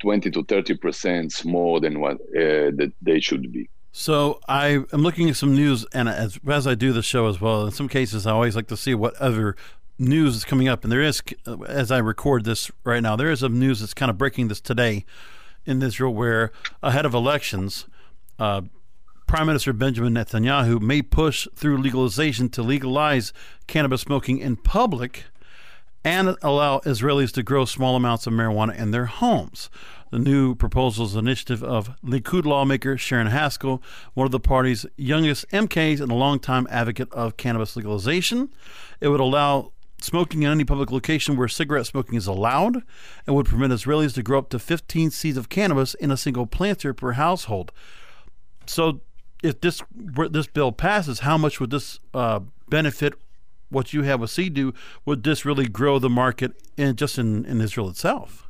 20 0.01 0.31
to 0.31 0.45
30 0.45 0.77
percent 0.77 1.45
more 1.45 1.81
than 1.81 2.01
what 2.01 2.15
uh, 2.15 2.71
that 2.79 2.93
they 3.03 3.21
should 3.21 3.53
be. 3.53 3.69
So 3.93 4.39
I 4.49 4.85
am 4.93 5.03
looking 5.03 5.29
at 5.29 5.37
some 5.37 5.55
news, 5.55 5.85
and 5.93 6.09
as, 6.09 6.39
as 6.47 6.67
I 6.67 6.75
do 6.75 6.93
the 6.93 7.03
show 7.03 7.27
as 7.27 7.41
well, 7.41 7.65
in 7.65 7.73
some 7.73 7.89
cases 7.89 8.27
I 8.27 8.33
always 8.33 8.55
like 8.55 8.69
to 8.69 8.77
see 8.77 8.95
what 8.95 9.15
other 9.17 9.57
news 9.99 10.37
is 10.37 10.45
coming 10.45 10.69
up, 10.69 10.85
and 10.85 10.93
there 10.93 11.03
is, 11.03 11.23
as 11.67 11.91
I 11.91 11.99
record 11.99 12.45
this 12.45 12.71
right 12.85 13.03
now, 13.03 13.17
there 13.17 13.31
is 13.31 13.41
some 13.41 13.59
news 13.59 13.81
that's 13.81 13.95
kind 13.95 14.11
of 14.11 14.19
breaking 14.19 14.49
this 14.49 14.61
today 14.61 15.05
in 15.67 15.83
Israel, 15.83 16.15
where 16.15 16.53
ahead 16.83 17.05
of 17.05 17.15
elections, 17.15 17.87
uh, 18.39 18.63
Prime 19.27 19.47
Minister 19.47 19.73
Benjamin 19.73 20.15
Netanyahu 20.15 20.81
may 20.81 21.03
push 21.03 21.47
through 21.55 21.79
legalization 21.79 22.49
to 22.51 22.63
legalize 22.63 23.33
cannabis 23.67 24.01
smoking 24.01 24.39
in 24.39 24.57
public 24.57 25.25
and 26.05 26.37
allow 26.43 26.79
Israelis 26.81 27.33
to 27.33 27.43
grow 27.43 27.67
small 27.67 27.97
amounts 27.97 28.27
of 28.27 28.33
marijuana 28.33 28.75
in 28.77 28.91
their 28.91 29.07
homes. 29.07 29.69
The 30.11 30.19
new 30.19 30.55
proposal 30.55 31.05
is 31.05 31.15
initiative 31.15 31.63
of 31.63 31.91
Likud 32.03 32.47
lawmaker 32.47 32.97
Sharren 32.97 33.31
Haskel, 33.31 33.83
one 34.15 34.25
of 34.25 34.31
the 34.31 34.41
party's 34.41 34.87
youngest 34.97 35.47
MKs 35.51 36.01
and 36.01 36.11
a 36.11 36.15
longtime 36.15 36.67
advocate 36.71 37.13
of 37.13 37.37
cannabis 37.37 37.77
legalization. 37.77 38.49
It 39.01 39.09
would 39.09 39.21
allow 39.21 39.73
smoking 40.01 40.43
in 40.43 40.51
any 40.51 40.65
public 40.65 40.91
location 40.91 41.37
where 41.37 41.49
cigarette 41.49 41.87
smoking 41.87 42.15
is 42.15 42.27
allowed 42.27 42.83
and 43.27 43.35
would 43.37 43.47
permit 43.47 43.71
Israelis 43.71 44.15
to 44.15 44.23
grow 44.23 44.39
up 44.39 44.49
to 44.51 44.59
15 44.59 45.11
seeds 45.11 45.37
of 45.37 45.49
cannabis 45.49 45.95
in 45.95 46.11
a 46.11 46.17
single 46.17 46.47
planter 46.47 46.95
per 46.95 47.13
household. 47.13 47.73
So, 48.67 49.01
if 49.43 49.61
this 49.61 49.83
this 50.31 50.49
bill 50.49 50.73
passes, 50.73 51.21
how 51.21 51.39
much 51.39 51.61
would 51.61 51.71
this 51.71 52.01
uh, 52.13 52.41
benefit 52.69 53.15
what 53.71 53.93
you 53.93 54.03
have 54.03 54.21
with 54.21 54.31
Seedo? 54.31 54.75
Would 55.05 55.23
this 55.23 55.45
really 55.45 55.69
grow 55.69 55.99
the 55.99 56.09
market 56.09 56.53
in 56.77 56.97
just 56.97 57.19
in, 57.19 57.45
in 57.45 57.61
Israel 57.61 57.89
itself? 57.89 58.49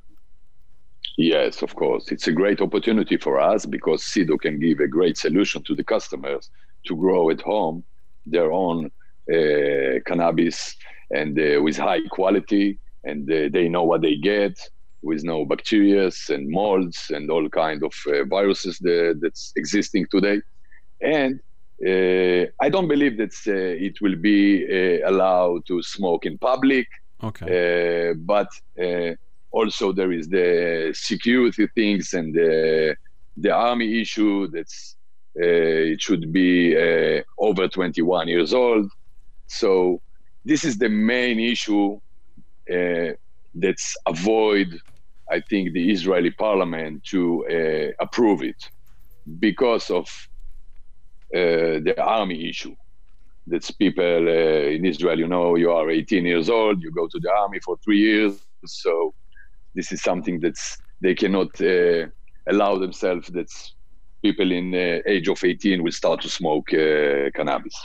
Yes, 1.19 1.63
of 1.63 1.75
course. 1.75 2.11
It's 2.13 2.29
a 2.29 2.33
great 2.33 2.61
opportunity 2.61 3.17
for 3.17 3.41
us 3.41 3.67
because 3.67 4.03
Seedo 4.03 4.41
can 4.41 4.61
give 4.61 4.81
a 4.81 4.87
great 4.87 5.19
solution 5.19 5.63
to 5.65 5.75
the 5.75 5.85
customers 5.85 6.49
to 6.87 6.97
grow 6.97 7.31
at 7.31 7.41
home 7.41 7.85
their 8.25 8.53
own 8.53 8.91
uh, 9.31 10.01
cannabis 10.07 10.77
and 11.11 11.39
uh, 11.39 11.63
with 11.63 11.77
high 11.77 12.01
quality, 12.11 12.79
and 13.05 13.31
uh, 13.31 13.49
they 13.53 13.69
know 13.69 13.85
what 13.85 14.03
they 14.03 14.17
get 14.17 14.59
with 15.03 15.23
no 15.25 15.45
bacteria 15.45 16.11
and 16.29 16.51
molds 16.51 17.11
and 17.11 17.31
all 17.31 17.49
kind 17.49 17.83
of 17.85 17.95
uh, 18.09 18.25
viruses 18.25 18.79
that, 18.81 19.19
that's 19.23 19.53
existing 19.57 20.07
today. 20.11 20.41
And 21.01 21.41
uh, 21.87 22.51
I 22.61 22.69
don't 22.69 22.89
believe 22.89 23.17
that 23.19 23.35
uh, 23.47 23.87
it 23.87 24.01
will 24.01 24.17
be 24.17 24.67
uh, 24.67 25.09
allowed 25.09 25.67
to 25.67 25.83
smoke 25.83 26.27
in 26.27 26.39
public. 26.39 26.87
Okay. 27.21 28.15
but 28.15 28.49
also 29.51 29.93
there 29.93 30.13
is 30.13 30.29
the 30.29 30.93
security 30.95 31.67
things 31.75 32.13
and 32.13 32.33
the, 32.33 32.95
the 33.37 33.51
army 33.51 34.01
issue 34.01 34.47
that's 34.47 34.95
it 35.35 36.01
should 36.01 36.33
be 36.33 36.77
over 37.39 37.67
21 37.67 38.29
years 38.29 38.55
old. 38.55 38.89
So 39.49 40.01
this 40.49 40.65
is 40.65 40.79
the 40.79 40.89
main 40.89 41.39
issue 41.39 42.01
uh, 42.77 43.13
that's 43.55 43.95
avoid, 44.07 44.69
I 45.31 45.41
think, 45.49 45.73
the 45.73 45.91
Israeli 45.93 46.31
parliament 46.31 47.05
to 47.11 47.21
uh, 47.57 48.05
approve 48.05 48.43
it 48.43 48.61
because 49.39 49.91
of 49.91 50.07
uh, 51.35 51.85
the 51.87 51.95
army 52.03 52.49
issue. 52.49 52.75
That's 53.47 53.71
people 53.71 54.29
uh, 54.29 54.69
in 54.77 54.87
Israel. 54.87 55.19
You 55.19 55.29
know, 55.29 55.57
you 55.57 55.71
are 55.71 55.91
18 55.91 56.25
years 56.25 56.49
old. 56.49 56.83
You 56.83 56.93
go 56.93 57.07
to 57.09 57.21
the 57.21 57.31
army 57.43 57.61
for 57.65 57.77
three 57.85 57.99
years. 57.99 58.35
So 58.67 59.13
this 59.75 59.93
is 59.93 60.03
something 60.03 60.41
that's 60.41 60.79
they 61.03 61.15
cannot 61.15 61.61
uh, 61.61 62.07
allow 62.49 62.79
themselves. 62.79 63.29
That's 63.29 63.75
people 64.23 64.51
in 64.51 64.75
uh, 64.75 65.01
age 65.07 65.29
of 65.29 65.45
18 65.45 65.83
will 65.83 65.93
start 65.93 66.23
to 66.23 66.29
smoke 66.31 66.69
cannabis. 67.37 67.77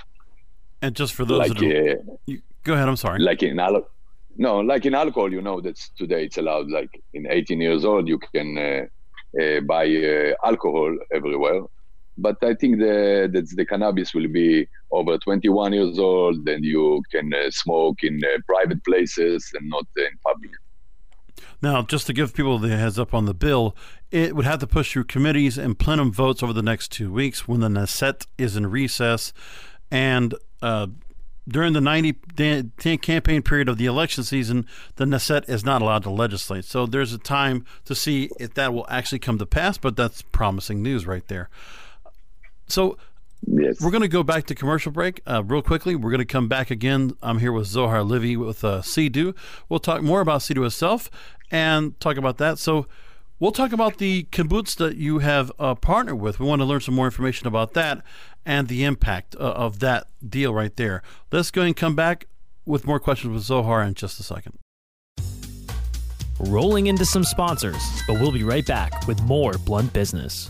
And 0.84 0.93
just 0.96 1.13
for 1.13 1.24
those 1.24 1.39
like, 1.39 1.58
that 1.58 2.00
uh, 2.00 2.13
you, 2.26 2.41
go 2.63 2.74
ahead. 2.74 2.89
I'm 2.89 2.98
sorry. 2.98 3.19
Like 3.19 3.41
in 3.41 3.58
al- 3.58 3.88
no, 4.36 4.60
like 4.60 4.86
in 4.86 4.93
alcohol, 4.93 5.32
you 5.32 5.41
know 5.41 5.62
that 5.62 5.78
today 5.98 6.26
it's 6.26 6.38
allowed. 6.38 6.69
Like 6.69 7.02
in 7.13 7.26
18 7.26 7.62
years 7.62 7.86
old, 7.86 8.10
you 8.10 8.19
can 8.19 8.58
uh, 8.58 9.41
uh, 9.41 9.62
buy 9.62 9.86
uh, 9.86 10.34
alcohol 10.46 10.93
everywhere. 11.13 11.62
But 12.17 12.43
I 12.43 12.54
think 12.56 12.80
the 12.80 13.30
that 13.32 13.50
the 13.56 13.65
cannabis 13.65 14.13
will 14.13 14.28
be 14.28 14.67
over 14.91 15.17
21 15.17 15.72
years 15.72 15.98
old, 15.98 16.43
then 16.43 16.63
you 16.63 17.02
can 17.10 17.32
smoke 17.50 18.04
in 18.04 18.19
private 18.46 18.84
places 18.84 19.50
and 19.54 19.69
not 19.69 19.88
in 19.96 20.17
public. 20.22 20.52
Now, 21.62 21.82
just 21.82 22.08
to 22.08 22.13
give 22.13 22.36
people 22.36 22.60
the 22.60 22.76
heads 22.76 23.00
up 23.00 23.13
on 23.13 23.24
the 23.24 23.34
bill, 23.34 23.74
it 24.12 24.36
would 24.36 24.46
have 24.46 24.60
to 24.60 24.67
push 24.67 24.91
through 24.91 25.06
committees 25.06 25.58
and 25.58 25.80
plenum 25.80 26.12
votes 26.12 26.43
over 26.43 26.52
the 26.52 26.62
next 26.62 26.91
two 26.91 27.10
weeks 27.10 27.48
when 27.48 27.62
the 27.62 27.69
Knesset 27.69 28.28
is 28.38 28.58
in 28.58 28.67
recess. 28.67 29.32
And 29.89 30.36
uh, 30.63 30.88
during 31.47 31.73
the 31.73 31.82
90 31.82 32.13
day 32.36 32.97
campaign 32.97 33.41
period 33.41 33.67
of 33.67 33.78
the 33.78 33.86
election 33.86 34.23
season, 34.23 34.65
the 34.95 35.06
Knesset 35.06 35.47
is 35.49 35.65
not 35.65 35.82
allowed 35.82 36.04
to 36.04 36.10
legislate. 36.10 36.65
So 36.65 36.86
there's 36.86 37.13
a 37.13 37.17
time 37.17 37.65
to 37.86 37.93
see 37.93 38.30
if 38.39 38.54
that 38.54 38.73
will 38.73 38.86
actually 38.89 39.19
come 39.19 39.38
to 39.39 39.45
pass, 39.45 39.78
but 39.78 39.97
that's 39.97 40.21
promising 40.21 40.82
news 40.82 41.06
right 41.06 41.28
there. 41.28 41.49
So 42.67 42.97
Yes. 43.45 43.82
We're 43.82 43.91
going 43.91 44.04
to 44.04 44.08
go 44.08 44.23
back 44.23 44.45
to 44.45 44.56
commercial 44.56 44.93
break 44.93 45.21
uh, 45.28 45.43
real 45.43 45.62
quickly. 45.62 45.97
We're 45.97 46.12
going 46.12 46.19
to 46.19 46.26
come 46.26 46.47
back 46.47 46.71
again. 46.71 47.17
I'm 47.21 47.39
here 47.39 47.52
with 47.52 47.67
Zohar 47.67 48.02
Levy 48.02 48.38
with 48.38 48.63
uh, 48.63 48.82
Seedo. 48.82 49.36
We'll 49.67 49.82
talk 49.82 50.02
more 50.02 50.21
about 50.21 50.39
Seedo 50.39 50.65
itself 50.65 51.12
and 51.52 51.99
talk 51.99 52.15
about 52.15 52.38
that. 52.38 52.58
So 52.58 52.88
we'll 53.44 53.52
talk 53.52 53.74
about 53.74 53.98
the 53.98 54.24
kibbutz 54.32 54.74
that 54.78 54.96
you 54.96 55.20
have 55.20 55.52
uh, 55.60 55.76
partnered 55.76 56.18
with. 56.18 56.40
We 56.40 56.46
want 56.46 56.62
to 56.62 56.66
learn 56.66 56.80
some 56.80 56.96
more 56.96 57.04
information 57.04 57.46
about 57.46 57.74
that 57.74 58.02
and 58.46 58.70
the 58.70 58.86
impact 58.86 59.36
uh, 59.36 59.40
of 59.40 59.80
that 59.80 60.08
deal 60.28 60.54
right 60.54 60.74
there. 60.78 61.04
Let's 61.30 61.52
go 61.52 61.62
and 61.62 61.76
come 61.76 61.94
back 61.94 62.28
with 62.66 62.88
more 62.88 63.02
questions 63.02 63.34
with 63.34 63.44
Zohar 63.44 63.84
in 63.84 63.96
just 63.96 64.18
a 64.18 64.24
second. 64.24 64.60
Rolling 66.40 66.88
into 66.88 67.04
some 67.04 67.26
sponsors, 67.26 67.84
but 68.08 68.14
we'll 68.14 68.32
be 68.32 68.46
right 68.46 68.66
back 68.66 69.08
with 69.08 69.22
more 69.24 69.58
Blunt 69.66 69.92
Business. 69.92 70.50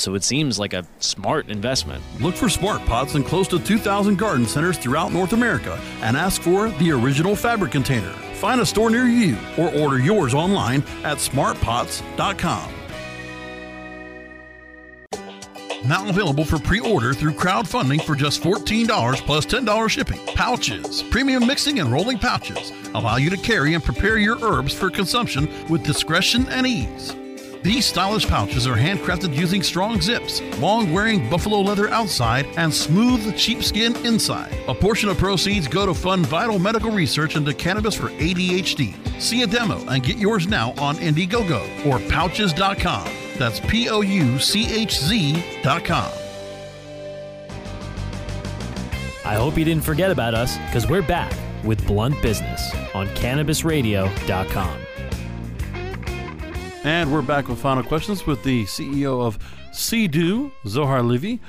so 0.00 0.14
it 0.14 0.24
seems 0.24 0.58
like 0.58 0.72
a 0.72 0.86
smart 0.98 1.48
investment. 1.48 2.02
Look 2.20 2.34
for 2.34 2.48
smart 2.48 2.84
pots 2.86 3.14
in 3.14 3.24
close 3.24 3.48
to 3.48 3.58
2,000 3.58 4.18
garden 4.18 4.46
centers 4.46 4.78
throughout 4.78 5.12
North 5.12 5.32
America 5.32 5.80
and 6.00 6.16
ask 6.16 6.42
for 6.42 6.70
the 6.70 6.92
original 6.92 7.36
fabric 7.36 7.72
container. 7.72 8.12
Find 8.34 8.60
a 8.60 8.66
store 8.66 8.90
near 8.90 9.06
you 9.06 9.36
or 9.58 9.72
order 9.74 9.98
yours 9.98 10.34
online 10.34 10.82
at 11.04 11.18
smartpots.com. 11.18 12.74
Now 15.84 16.08
available 16.08 16.44
for 16.44 16.58
pre 16.58 16.80
order 16.80 17.12
through 17.12 17.32
crowdfunding 17.32 18.02
for 18.02 18.14
just 18.14 18.42
$14 18.42 19.16
plus 19.26 19.46
$10 19.46 19.88
shipping. 19.88 20.20
Pouches, 20.34 21.02
premium 21.04 21.46
mixing 21.46 21.80
and 21.80 21.90
rolling 21.90 22.18
pouches, 22.18 22.72
allow 22.94 23.16
you 23.16 23.30
to 23.30 23.36
carry 23.36 23.74
and 23.74 23.82
prepare 23.82 24.18
your 24.18 24.38
herbs 24.44 24.72
for 24.72 24.90
consumption 24.90 25.48
with 25.68 25.82
discretion 25.84 26.46
and 26.48 26.66
ease. 26.66 27.14
These 27.62 27.86
stylish 27.86 28.26
pouches 28.26 28.66
are 28.66 28.74
handcrafted 28.74 29.36
using 29.36 29.62
strong 29.62 30.00
zips, 30.00 30.40
long 30.58 30.92
wearing 30.92 31.30
buffalo 31.30 31.60
leather 31.60 31.88
outside, 31.90 32.46
and 32.56 32.74
smooth 32.74 33.36
sheepskin 33.38 33.94
inside. 34.04 34.52
A 34.66 34.74
portion 34.74 35.08
of 35.08 35.16
proceeds 35.18 35.68
go 35.68 35.86
to 35.86 35.94
fund 35.94 36.26
vital 36.26 36.58
medical 36.58 36.90
research 36.90 37.36
into 37.36 37.54
cannabis 37.54 37.94
for 37.94 38.08
ADHD. 38.08 38.96
See 39.20 39.42
a 39.42 39.46
demo 39.46 39.78
and 39.88 40.02
get 40.02 40.16
yours 40.16 40.48
now 40.48 40.70
on 40.78 40.96
Indiegogo 40.96 41.86
or 41.86 41.98
pouchz.com. 41.98 43.08
That's 43.38 43.60
P 43.60 43.88
O 43.88 44.00
U 44.00 44.38
C 44.40 44.72
H 44.72 44.98
Z.com. 44.98 46.12
I 49.24 49.34
hope 49.34 49.56
you 49.56 49.64
didn't 49.64 49.84
forget 49.84 50.10
about 50.10 50.34
us 50.34 50.58
because 50.66 50.88
we're 50.88 51.00
back 51.00 51.32
with 51.62 51.86
Blunt 51.86 52.20
Business 52.22 52.74
on 52.92 53.06
CannabisRadio.com. 53.08 54.86
And 56.84 57.12
we're 57.12 57.22
back 57.22 57.46
with 57.46 57.60
final 57.60 57.84
questions 57.84 58.26
with 58.26 58.42
the 58.42 58.64
CEO 58.64 59.24
of 59.24 59.38
Seedo, 59.70 60.50
Zohar 60.66 61.00
Levy. 61.00 61.40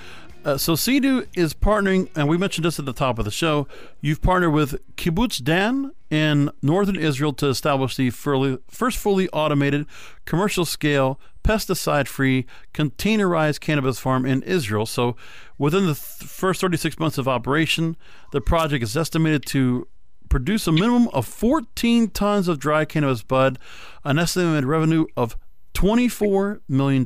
Uh, 0.46 0.58
so 0.58 0.74
Seedo 0.74 1.26
is 1.36 1.56
partnering, 1.56 2.08
and 2.16 2.28
we 2.28 2.38
mentioned 2.38 2.66
this 2.66 2.78
at 2.78 2.86
the 2.86 2.94
top 2.94 3.18
of 3.18 3.26
the 3.26 3.32
show. 3.32 3.68
You've 4.00 4.22
partnered 4.22 4.54
with 4.54 4.76
Kibbutz 4.96 5.44
Dan 5.44 5.92
in 6.12 6.52
northern 6.62 6.98
Israel 6.98 7.34
to 7.34 7.48
establish 7.48 7.96
the 7.96 8.12
first 8.12 8.98
fully 9.00 9.28
automated, 9.30 9.88
commercial-scale, 10.26 11.20
pesticide-free, 11.44 12.46
containerized 12.72 13.60
cannabis 13.60 13.98
farm 13.98 14.28
in 14.28 14.44
Israel. 14.44 14.86
So 14.86 15.16
within 15.58 15.88
the 15.88 15.96
th- 15.96 16.30
first 16.30 16.62
36 16.62 17.00
months 17.00 17.18
of 17.18 17.28
operation, 17.28 17.98
the 18.32 18.40
project 18.40 18.84
is 18.84 18.96
estimated 18.96 19.48
to 19.48 19.88
produce 20.34 20.66
a 20.66 20.72
minimum 20.72 21.08
of 21.10 21.28
14 21.28 22.10
tons 22.10 22.48
of 22.48 22.58
dry 22.58 22.86
cannabis 22.86 23.22
bud, 23.22 23.60
an 24.04 24.18
estimated 24.18 24.66
revenue 24.66 25.06
of 25.16 25.38
$24 25.76 26.60
million. 26.68 27.04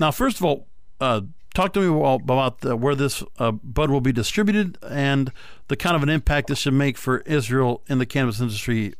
Now, 0.00 0.10
first 0.10 0.38
of 0.38 0.44
all, 0.44 0.66
uh, 1.00 1.20
talk 1.54 1.72
to 1.74 1.80
me 1.80 1.86
about 1.86 2.62
the, 2.62 2.74
where 2.74 2.96
this 2.96 3.22
uh, 3.38 3.52
bud 3.52 3.90
will 3.90 4.00
be 4.00 4.10
distributed 4.10 4.76
and 4.82 5.30
the 5.68 5.76
kind 5.76 5.94
of 5.94 6.02
an 6.02 6.08
impact 6.08 6.48
this 6.48 6.58
should 6.58 6.74
make 6.74 6.98
for 6.98 7.20
Israel 7.20 7.84
in 7.86 7.98
the 7.98 8.06
cannabis 8.06 8.40
industry 8.40 8.92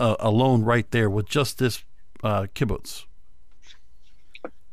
uh, 0.00 0.16
alone, 0.18 0.64
right 0.64 0.90
there 0.90 1.08
with 1.08 1.28
just 1.28 1.58
this 1.58 1.84
uh, 2.24 2.48
kibbutz. 2.52 3.04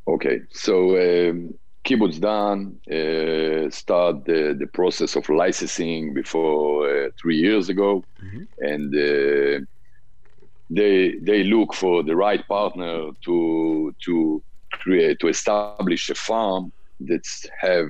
Okay, 0.07 0.41
so 0.49 1.29
um, 1.29 1.53
Kibbutz 1.87 2.19
Dan 2.19 2.77
uh, 2.91 3.69
started 3.69 4.25
the, 4.25 4.53
the 4.59 4.67
process 4.67 5.15
of 5.15 5.29
licensing 5.29 6.13
before 6.13 6.89
uh, 6.89 7.09
three 7.19 7.37
years 7.37 7.69
ago, 7.69 8.03
mm-hmm. 8.21 8.43
and 8.59 8.93
uh, 8.93 9.65
they 10.69 11.15
they 11.21 11.43
look 11.45 11.73
for 11.73 12.03
the 12.03 12.15
right 12.15 12.45
partner 12.49 13.11
to 13.23 13.95
to 14.03 14.43
create 14.73 15.19
to 15.21 15.29
establish 15.29 16.09
a 16.09 16.15
farm 16.15 16.73
that 16.99 17.25
have 17.61 17.87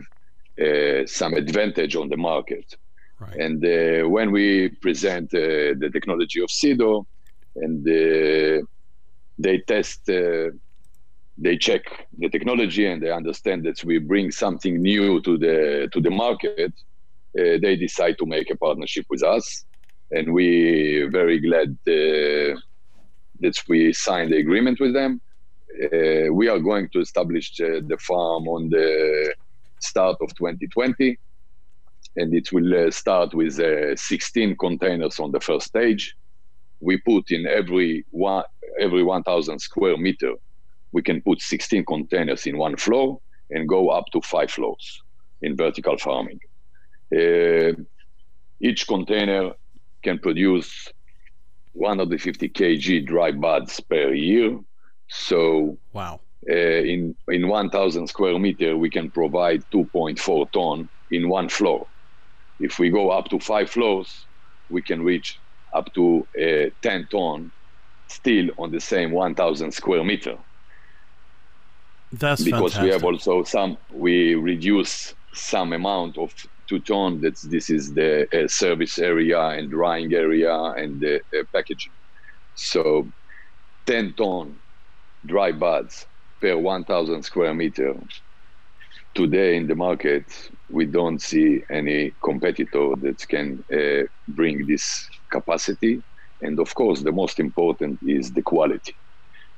uh, 0.62 1.08
some 1.08 1.34
advantage 1.34 1.96
on 1.96 2.10
the 2.10 2.18
market. 2.18 2.76
Right. 3.20 3.36
And 3.36 3.66
uh, 3.66 4.08
when 4.08 4.32
we 4.32 4.70
present 4.70 5.34
uh, 5.34 5.74
the 5.82 5.90
technology 5.92 6.40
of 6.40 6.50
Seedo, 6.50 7.08
and 7.56 7.84
they 9.40 9.58
test 9.68 10.08
they 11.38 11.58
check 11.58 11.84
the 12.18 12.30
technology 12.30 12.86
and 12.88 13.02
they 13.02 13.12
understand 13.12 13.64
that 13.66 13.84
we 13.84 14.00
bring 14.00 14.32
something 14.32 14.82
new 14.82 15.22
to 15.22 15.38
the 15.38 15.88
to 15.94 16.02
the 16.02 16.10
market, 16.10 16.74
uh, 17.40 17.58
they 17.62 17.76
decide 17.76 18.18
to 18.18 18.26
make 18.26 18.50
a 18.50 18.58
partnership 18.58 19.06
with 19.10 19.24
us. 19.24 19.66
and 20.12 20.34
we 20.34 21.08
very 21.12 21.40
glad 21.40 21.70
uh, 21.88 22.56
that 23.42 23.56
we 23.68 23.94
signed 23.94 24.32
the 24.32 24.38
agreement 24.38 24.80
with 24.80 24.94
them. 24.94 25.22
Uh, 25.84 26.32
we 26.34 26.48
are 26.48 26.60
going 26.60 26.90
to 26.90 27.00
establish 27.00 27.52
uh, 27.62 27.82
the 27.88 27.98
farm 28.00 28.48
on 28.48 28.70
the 28.70 29.34
start 29.80 30.18
of 30.22 30.30
2020, 30.36 31.18
and 32.16 32.34
it 32.34 32.52
will 32.52 32.88
uh, 32.88 32.90
start 32.90 33.34
with 33.34 33.60
uh, 33.60 33.96
16 33.96 34.56
containers 34.58 35.20
on 35.20 35.32
the 35.32 35.40
first 35.40 35.68
stage. 35.68 36.16
We 36.80 36.98
put 36.98 37.32
in 37.32 37.46
every 37.46 38.06
one 38.12 38.44
every 38.80 39.04
1,000 39.04 39.60
square 39.60 39.98
meter, 39.98 40.34
we 40.92 41.02
can 41.02 41.22
put 41.22 41.42
16 41.42 41.86
containers 41.86 42.46
in 42.46 42.58
one 42.58 42.78
floor 42.78 43.20
and 43.50 43.68
go 43.68 43.90
up 43.90 44.06
to 44.14 44.22
five 44.22 44.52
floors 44.52 45.02
in 45.42 45.56
vertical 45.56 45.98
farming. 45.98 46.40
Uh, 47.16 47.74
each 48.60 48.88
container 48.88 49.52
can 50.04 50.20
produce 50.20 50.88
150 51.74 52.50
kg 52.50 53.06
dry 53.06 53.32
buds 53.32 53.80
per 53.80 54.14
year. 54.14 54.60
So 55.10 55.78
wow. 55.94 56.20
Uh, 56.50 56.54
in 56.54 57.16
in 57.30 57.48
1,000 57.48 58.08
square 58.08 58.40
meter, 58.40 58.78
we 58.78 58.90
can 58.90 59.12
provide 59.12 59.64
2.4 59.74 60.52
ton 60.52 60.90
in 61.12 61.30
one 61.30 61.50
floor. 61.50 61.88
If 62.60 62.80
we 62.80 62.90
go 62.90 63.10
up 63.10 63.28
to 63.30 63.40
five 63.40 63.70
floors, 63.70 64.28
we 64.70 64.82
can 64.82 65.04
reach 65.04 65.42
up 65.74 65.94
to 65.94 66.28
uh, 66.42 66.70
10 66.82 67.08
ton 67.12 67.52
still 68.08 68.48
on 68.58 68.72
the 68.72 68.80
same 68.80 69.12
1,000 69.12 69.72
square 69.72 70.04
meter. 70.04 70.38
That's 72.12 72.44
because 72.44 72.74
fantastic. 72.74 72.84
we 72.84 72.90
have 72.90 73.04
also 73.04 73.44
some 73.44 73.78
we 73.92 74.36
reduce 74.36 75.14
some 75.34 75.74
amount 75.74 76.18
of 76.18 76.34
two 76.68 76.80
ton. 76.80 77.22
That 77.22 77.38
this 77.44 77.70
is 77.70 77.94
the 77.94 78.28
uh, 78.34 78.48
service 78.48 78.98
area 78.98 79.40
and 79.40 79.70
drying 79.70 80.14
area 80.14 80.56
and 80.56 81.02
the 81.02 81.18
uh, 81.18 81.44
packaging. 81.54 81.92
So, 82.56 83.12
10 83.86 84.14
ton 84.14 84.56
dry 85.26 85.52
buds 85.52 86.08
per 86.40 86.58
1,000 86.58 87.24
square 87.24 87.54
meter. 87.54 87.96
Today 89.14 89.58
in 89.58 89.68
the 89.68 89.76
market, 89.76 90.26
we 90.70 90.86
don't 90.86 91.22
see 91.22 91.64
any 91.70 92.14
competitor 92.24 92.94
that 93.02 93.28
can 93.28 93.64
uh, 93.74 94.08
bring 94.28 94.66
this 94.68 95.10
capacity. 95.32 96.04
And 96.42 96.60
of 96.60 96.74
course, 96.76 97.02
the 97.02 97.12
most 97.12 97.40
important 97.40 98.00
is 98.06 98.32
the 98.32 98.44
quality. 98.44 98.96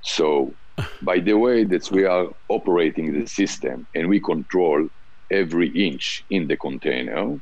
So, 0.02 0.56
by 1.02 1.20
the 1.20 1.34
way 1.34 1.64
that 1.66 1.90
we 1.92 2.06
are 2.06 2.28
operating 2.50 3.20
the 3.20 3.28
system 3.28 3.88
and 3.96 4.10
we 4.10 4.20
control 4.22 4.88
every 5.32 5.70
inch 5.70 6.24
in 6.30 6.48
the 6.48 6.58
container, 6.58 7.36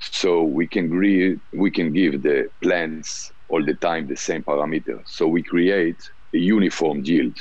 so 0.00 0.44
we 0.44 0.68
can 0.68 0.86
agree, 0.86 1.36
we 1.52 1.70
can 1.70 1.92
give 1.92 2.22
the 2.22 2.48
plants 2.62 3.32
all 3.48 3.64
the 3.64 3.74
time 3.74 4.06
the 4.06 4.16
same 4.16 4.42
parameter. 4.44 5.00
So 5.06 5.26
we 5.26 5.42
create 5.42 6.00
a 6.34 6.38
uniform 6.38 7.00
yield. 7.02 7.36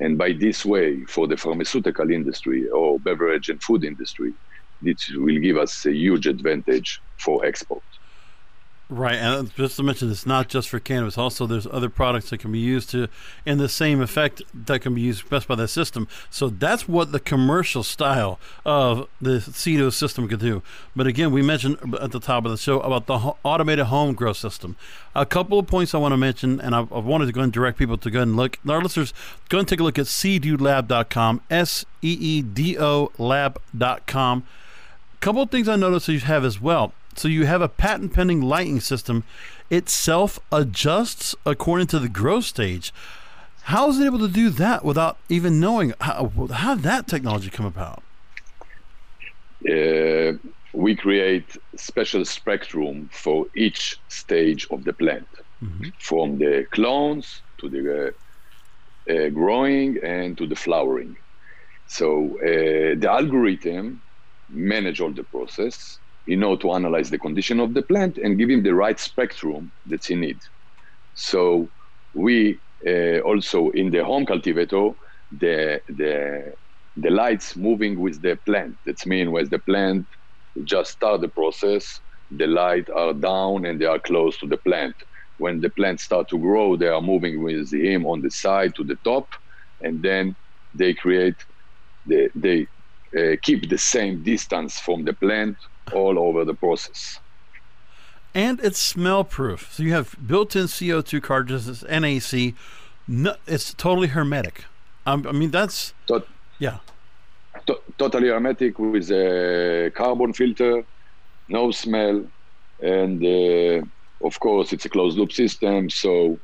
And 0.00 0.18
by 0.18 0.32
this 0.38 0.64
way, 0.64 1.04
for 1.08 1.28
the 1.28 1.36
pharmaceutical 1.36 2.10
industry 2.10 2.64
or 2.74 2.98
beverage 3.00 3.48
and 3.48 3.62
food 3.62 3.84
industry, 3.84 4.32
this 4.80 4.96
will 5.14 5.38
give 5.40 5.56
us 5.56 5.86
a 5.86 5.92
huge 5.92 6.26
advantage 6.26 7.00
for 7.24 7.44
export. 7.46 7.84
Right, 8.94 9.16
and 9.16 9.48
uh, 9.48 9.50
just 9.56 9.74
to 9.78 9.82
mention, 9.82 10.08
it's 10.08 10.24
not 10.24 10.48
just 10.48 10.68
for 10.68 10.78
cannabis. 10.78 11.18
Also, 11.18 11.48
there's 11.48 11.66
other 11.66 11.88
products 11.88 12.30
that 12.30 12.38
can 12.38 12.52
be 12.52 12.60
used 12.60 12.90
to, 12.90 13.08
in 13.44 13.58
the 13.58 13.68
same 13.68 14.00
effect 14.00 14.40
that 14.54 14.82
can 14.82 14.94
be 14.94 15.00
used 15.00 15.28
best 15.28 15.48
by 15.48 15.56
that 15.56 15.66
system. 15.66 16.06
So 16.30 16.48
that's 16.48 16.86
what 16.86 17.10
the 17.10 17.18
commercial 17.18 17.82
style 17.82 18.38
of 18.64 19.08
the 19.20 19.40
Seedo 19.40 19.92
system 19.92 20.28
could 20.28 20.38
do. 20.38 20.62
But 20.94 21.08
again, 21.08 21.32
we 21.32 21.42
mentioned 21.42 21.96
at 22.00 22.12
the 22.12 22.20
top 22.20 22.44
of 22.44 22.52
the 22.52 22.56
show 22.56 22.78
about 22.82 23.06
the 23.06 23.34
automated 23.42 23.86
home 23.86 24.14
grow 24.14 24.32
system. 24.32 24.76
A 25.12 25.26
couple 25.26 25.58
of 25.58 25.66
points 25.66 25.92
I 25.92 25.98
want 25.98 26.12
to 26.12 26.16
mention, 26.16 26.60
and 26.60 26.72
I, 26.72 26.78
I 26.78 27.00
wanted 27.00 27.26
to 27.26 27.32
go 27.32 27.40
and 27.40 27.52
direct 27.52 27.78
people 27.78 27.98
to 27.98 28.10
go 28.12 28.22
and 28.22 28.36
look. 28.36 28.60
Our 28.68 28.80
listeners, 28.80 29.12
go 29.48 29.58
and 29.58 29.66
take 29.66 29.80
a 29.80 29.82
look 29.82 29.98
at 29.98 30.06
seedolab.com, 30.06 31.40
S 31.50 31.84
E 32.00 32.16
E 32.20 32.42
D 32.42 32.78
O 32.78 33.10
lab.com. 33.18 34.44
A 35.14 35.16
couple 35.16 35.42
of 35.42 35.50
things 35.50 35.68
I 35.68 35.74
noticed 35.74 36.06
you 36.06 36.20
have 36.20 36.44
as 36.44 36.60
well 36.60 36.92
so 37.18 37.28
you 37.28 37.46
have 37.46 37.62
a 37.62 37.68
patent 37.68 38.12
pending 38.12 38.40
lighting 38.40 38.80
system. 38.80 39.24
It 39.70 39.88
self 39.88 40.38
adjusts 40.52 41.34
according 41.44 41.88
to 41.88 41.98
the 41.98 42.08
growth 42.08 42.44
stage. 42.44 42.92
How 43.64 43.88
is 43.88 43.98
it 43.98 44.04
able 44.04 44.18
to 44.18 44.28
do 44.28 44.50
that 44.50 44.84
without 44.84 45.16
even 45.28 45.58
knowing 45.58 45.94
how, 46.00 46.30
how 46.52 46.74
did 46.74 46.84
that 46.84 47.06
technology 47.06 47.48
come 47.48 47.64
about? 47.64 48.02
Uh, 49.66 50.32
we 50.74 50.94
create 50.94 51.56
special 51.76 52.24
spectrum 52.24 53.08
for 53.10 53.46
each 53.54 53.98
stage 54.08 54.66
of 54.70 54.84
the 54.84 54.92
plant, 54.92 55.28
mm-hmm. 55.62 55.88
from 55.98 56.36
the 56.38 56.66
clones 56.72 57.40
to 57.58 57.68
the 57.70 58.08
uh, 58.08 58.10
uh, 59.10 59.28
growing 59.30 59.98
and 60.02 60.36
to 60.36 60.46
the 60.46 60.56
flowering. 60.56 61.16
So 61.86 62.36
uh, 62.40 62.98
the 63.00 63.08
algorithm 63.10 64.02
manage 64.50 65.00
all 65.00 65.12
the 65.12 65.24
process 65.24 65.98
you 66.26 66.36
know 66.36 66.56
to 66.56 66.72
analyze 66.72 67.10
the 67.10 67.18
condition 67.18 67.60
of 67.60 67.74
the 67.74 67.82
plant 67.82 68.18
and 68.18 68.38
give 68.38 68.50
him 68.50 68.62
the 68.62 68.74
right 68.74 68.98
spectrum 69.00 69.72
that 69.86 70.04
he 70.06 70.14
needs. 70.14 70.48
So 71.14 71.72
we 72.14 72.60
uh, 72.86 73.20
also 73.20 73.70
in 73.70 73.90
the 73.90 74.04
home 74.04 74.26
cultivator, 74.26 74.90
the 75.30 75.80
the 75.88 76.52
the 76.96 77.10
lights 77.10 77.56
moving 77.56 78.00
with 78.00 78.22
the 78.22 78.38
plant. 78.46 78.76
That 78.86 79.04
means 79.06 79.30
when 79.30 79.48
the 79.50 79.58
plant 79.60 80.06
just 80.64 80.92
start 80.92 81.20
the 81.20 81.28
process, 81.28 81.86
the 82.30 82.46
light 82.46 82.88
are 82.94 83.14
down 83.14 83.66
and 83.66 83.80
they 83.80 83.86
are 83.86 83.98
close 84.00 84.38
to 84.38 84.46
the 84.46 84.58
plant. 84.58 84.94
When 85.38 85.60
the 85.60 85.70
plant 85.70 86.00
start 86.00 86.28
to 86.30 86.38
grow, 86.38 86.76
they 86.76 86.88
are 86.88 87.02
moving 87.02 87.42
with 87.42 87.72
him 87.72 88.06
on 88.06 88.22
the 88.22 88.30
side 88.30 88.74
to 88.76 88.84
the 88.84 88.96
top, 89.04 89.26
and 89.80 90.02
then 90.02 90.36
they 90.74 90.94
create, 90.94 91.34
the, 92.06 92.30
they 92.36 92.68
uh, 93.16 93.36
keep 93.42 93.68
the 93.68 93.78
same 93.78 94.22
distance 94.22 94.78
from 94.80 95.04
the 95.04 95.12
plant 95.12 95.56
all 95.92 96.18
over 96.18 96.44
the 96.44 96.54
process. 96.54 97.20
And 98.34 98.58
it's 98.60 98.80
smell 98.80 99.22
proof. 99.24 99.72
So 99.72 99.82
you 99.82 99.92
have 99.92 100.16
built 100.26 100.56
in 100.56 100.64
CO2 100.64 101.22
cartridges, 101.22 101.84
NAC. 101.84 102.54
No, 103.06 103.36
it's 103.46 103.72
totally 103.74 104.08
hermetic. 104.08 104.64
Um, 105.06 105.26
I 105.28 105.32
mean, 105.32 105.50
that's. 105.50 105.94
Tot- 106.08 106.26
yeah. 106.58 106.78
To- 107.66 107.80
totally 107.98 108.28
hermetic 108.28 108.78
with 108.78 109.10
a 109.10 109.92
carbon 109.94 110.32
filter, 110.32 110.84
no 111.48 111.70
smell, 111.70 112.24
and 112.80 113.22
uh, 113.24 113.86
of 114.26 114.40
course, 114.40 114.72
it's 114.72 114.84
a 114.84 114.88
closed 114.88 115.16
loop 115.16 115.30
system. 115.32 115.88
So 115.88 116.40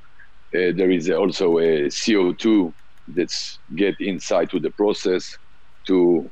uh, 0.54 0.72
there 0.76 0.90
is 0.90 1.10
also 1.10 1.58
a 1.58 1.86
CO2 1.86 2.72
that's 3.08 3.58
get 3.74 3.96
inside 4.00 4.50
to 4.50 4.60
the 4.60 4.70
process 4.70 5.36
to 5.86 6.30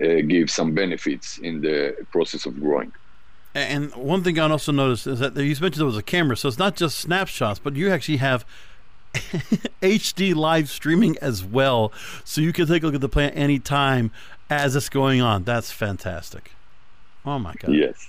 Uh, 0.00 0.20
give 0.26 0.50
some 0.50 0.72
benefits 0.74 1.38
in 1.38 1.60
the 1.60 1.94
process 2.10 2.46
of 2.46 2.58
growing. 2.58 2.92
And 3.54 3.94
one 3.94 4.24
thing 4.24 4.38
I 4.38 4.48
also 4.48 4.72
noticed 4.72 5.06
is 5.06 5.18
that 5.18 5.36
you 5.36 5.42
mentioned 5.42 5.74
there 5.74 5.86
was 5.86 5.96
a 5.96 6.02
camera, 6.02 6.36
so 6.36 6.48
it's 6.48 6.58
not 6.58 6.74
just 6.74 6.98
snapshots, 6.98 7.58
but 7.58 7.76
you 7.76 7.90
actually 7.90 8.16
have 8.16 8.46
HD 9.82 10.34
live 10.34 10.70
streaming 10.70 11.18
as 11.20 11.44
well, 11.44 11.92
so 12.24 12.40
you 12.40 12.52
can 12.52 12.66
take 12.66 12.82
a 12.82 12.86
look 12.86 12.94
at 12.94 13.02
the 13.02 13.08
plant 13.08 13.36
anytime 13.36 14.10
as 14.48 14.74
it's 14.74 14.88
going 14.88 15.20
on. 15.20 15.44
That's 15.44 15.70
fantastic. 15.70 16.52
Oh 17.26 17.38
my 17.38 17.54
god! 17.54 17.74
Yes. 17.74 18.08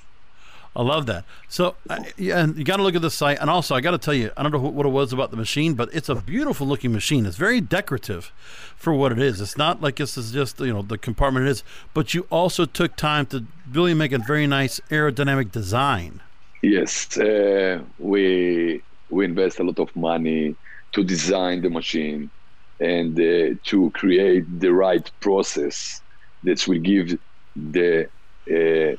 I 0.76 0.82
love 0.82 1.06
that. 1.06 1.26
So, 1.50 1.76
yeah, 2.18 2.40
and 2.40 2.58
you 2.58 2.64
got 2.64 2.78
to 2.78 2.84
look 2.84 2.96
at 2.96 3.04
the 3.04 3.12
site. 3.12 3.38
And 3.40 3.50
also, 3.50 3.76
I 3.76 3.82
got 3.82 3.92
to 3.92 4.00
tell 4.00 4.14
you, 4.14 4.32
I 4.36 4.42
don't 4.42 4.52
know 4.52 4.60
what 4.60 4.86
it 4.86 4.90
was 4.90 5.14
about 5.14 5.30
the 5.30 5.38
machine, 5.38 5.76
but 5.76 5.90
it's 5.94 6.10
a 6.10 6.16
beautiful 6.16 6.66
looking 6.66 6.92
machine. 6.92 7.28
It's 7.28 7.38
very 7.38 7.62
decorative 7.62 8.32
for 8.76 8.92
what 8.94 9.12
it 9.12 9.20
is. 9.20 9.40
It's 9.40 9.58
not 9.58 9.82
like 9.82 9.98
this 9.98 10.18
is 10.18 10.32
just 10.32 10.60
you 10.60 10.74
know 10.74 10.82
the 10.82 10.98
compartment 10.98 11.46
it 11.46 11.50
is, 11.50 11.64
but 11.94 12.14
you 12.14 12.26
also 12.32 12.66
took 12.66 12.96
time 12.96 13.28
to 13.28 13.46
really 13.72 13.94
make 13.94 14.12
a 14.12 14.18
very 14.18 14.48
nice 14.48 14.80
aerodynamic 14.90 15.52
design. 15.52 16.22
Yes, 16.64 17.18
uh, 17.18 17.84
we 18.00 18.82
we 19.10 19.26
invest 19.26 19.60
a 19.60 19.64
lot 19.64 19.80
of 19.80 19.96
money 19.96 20.56
to 20.94 21.04
design 21.04 21.62
the 21.62 21.70
machine 21.70 22.32
and 22.80 23.20
uh, 23.20 23.56
to 23.64 23.92
create 23.92 24.46
the 24.60 24.74
right 24.74 25.12
process 25.20 26.02
that 26.44 26.68
will 26.68 26.80
give 26.80 27.18
the 27.56 28.10
uh, 28.50 28.96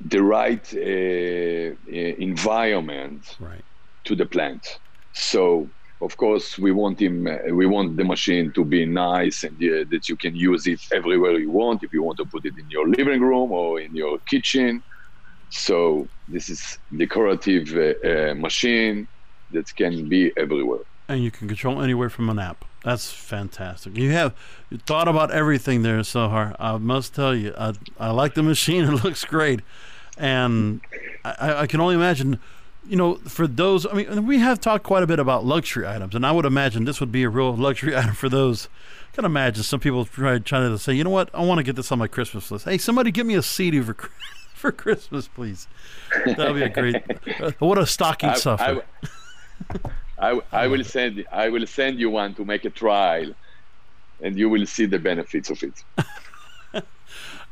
the 0.00 0.22
right 0.22 0.66
uh, 0.74 0.78
uh, 0.78 2.14
environment 2.18 3.36
right. 3.40 3.64
to 4.04 4.14
the 4.14 4.26
plant. 4.26 4.78
So 5.12 5.68
of 6.00 6.16
course 6.16 6.58
we 6.58 6.70
want 6.70 7.00
him 7.00 7.26
uh, 7.26 7.52
we 7.52 7.66
want 7.66 7.96
the 7.96 8.04
machine 8.04 8.52
to 8.52 8.64
be 8.64 8.86
nice 8.86 9.42
and 9.42 9.56
uh, 9.56 9.84
that 9.90 10.08
you 10.08 10.16
can 10.16 10.34
use 10.36 10.66
it 10.66 10.80
everywhere 10.92 11.38
you 11.38 11.50
want 11.50 11.82
if 11.82 11.92
you 11.92 12.02
want 12.02 12.16
to 12.18 12.24
put 12.24 12.44
it 12.44 12.56
in 12.56 12.70
your 12.70 12.88
living 12.88 13.20
room 13.20 13.50
or 13.50 13.80
in 13.80 13.94
your 13.94 14.18
kitchen. 14.30 14.82
So 15.50 16.06
this 16.28 16.48
is 16.48 16.78
decorative 16.96 17.74
uh, 17.74 18.08
uh, 18.08 18.34
machine 18.34 19.08
that 19.50 19.74
can 19.74 20.08
be 20.08 20.32
everywhere. 20.36 20.80
And 21.08 21.24
you 21.24 21.30
can 21.30 21.48
control 21.48 21.80
anywhere 21.80 22.10
from 22.10 22.28
an 22.28 22.38
app. 22.38 22.66
That's 22.84 23.10
fantastic. 23.10 23.96
You 23.96 24.10
have 24.10 24.34
you 24.70 24.78
thought 24.78 25.08
about 25.08 25.30
everything 25.32 25.82
there 25.82 26.00
Zohar. 26.02 26.54
I 26.60 26.76
must 26.76 27.14
tell 27.14 27.34
you 27.34 27.52
i, 27.58 27.72
I 27.98 28.10
like 28.10 28.34
the 28.34 28.42
machine. 28.42 28.84
It 28.92 29.04
looks 29.04 29.24
great 29.24 29.62
and 30.18 30.80
I, 31.24 31.62
I 31.62 31.66
can 31.66 31.80
only 31.80 31.94
imagine 31.94 32.38
you 32.88 32.96
know, 32.96 33.16
for 33.16 33.46
those, 33.46 33.86
I 33.86 33.92
mean, 33.92 34.26
we 34.26 34.38
have 34.38 34.60
talked 34.60 34.82
quite 34.82 35.02
a 35.02 35.06
bit 35.06 35.18
about 35.18 35.44
luxury 35.44 35.86
items, 35.86 36.14
and 36.14 36.24
I 36.24 36.32
would 36.32 36.46
imagine 36.46 36.84
this 36.84 37.00
would 37.00 37.12
be 37.12 37.22
a 37.22 37.28
real 37.28 37.54
luxury 37.54 37.94
item 37.96 38.14
for 38.14 38.28
those. 38.28 38.68
I 39.12 39.16
can 39.16 39.24
imagine 39.24 39.62
some 39.62 39.80
people 39.80 40.06
try, 40.06 40.38
trying 40.38 40.70
to 40.70 40.78
say, 40.78 40.94
you 40.94 41.04
know 41.04 41.10
what, 41.10 41.28
I 41.34 41.42
want 41.42 41.58
to 41.58 41.62
get 41.62 41.76
this 41.76 41.92
on 41.92 41.98
my 41.98 42.06
Christmas 42.06 42.50
list. 42.50 42.64
Hey, 42.64 42.78
somebody 42.78 43.10
give 43.10 43.26
me 43.26 43.34
a 43.34 43.40
Seedo 43.42 43.84
for 43.84 43.94
for 44.54 44.72
Christmas, 44.72 45.28
please. 45.28 45.68
That 46.24 46.38
would 46.38 46.54
be 46.54 46.62
a 46.62 46.68
great. 46.68 46.96
Uh, 47.40 47.52
what 47.58 47.78
a 47.78 47.86
stocking 47.86 48.34
stuffer. 48.34 48.82
I, 50.18 50.32
I, 50.32 50.40
I 50.50 50.66
will 50.66 50.82
send 50.82 51.24
I 51.30 51.48
will 51.48 51.66
send 51.66 52.00
you 52.00 52.10
one 52.10 52.34
to 52.34 52.44
make 52.44 52.64
a 52.64 52.70
trial, 52.70 53.32
and 54.20 54.36
you 54.36 54.48
will 54.48 54.66
see 54.66 54.86
the 54.86 54.98
benefits 54.98 55.50
of 55.50 55.62
it. 55.62 55.84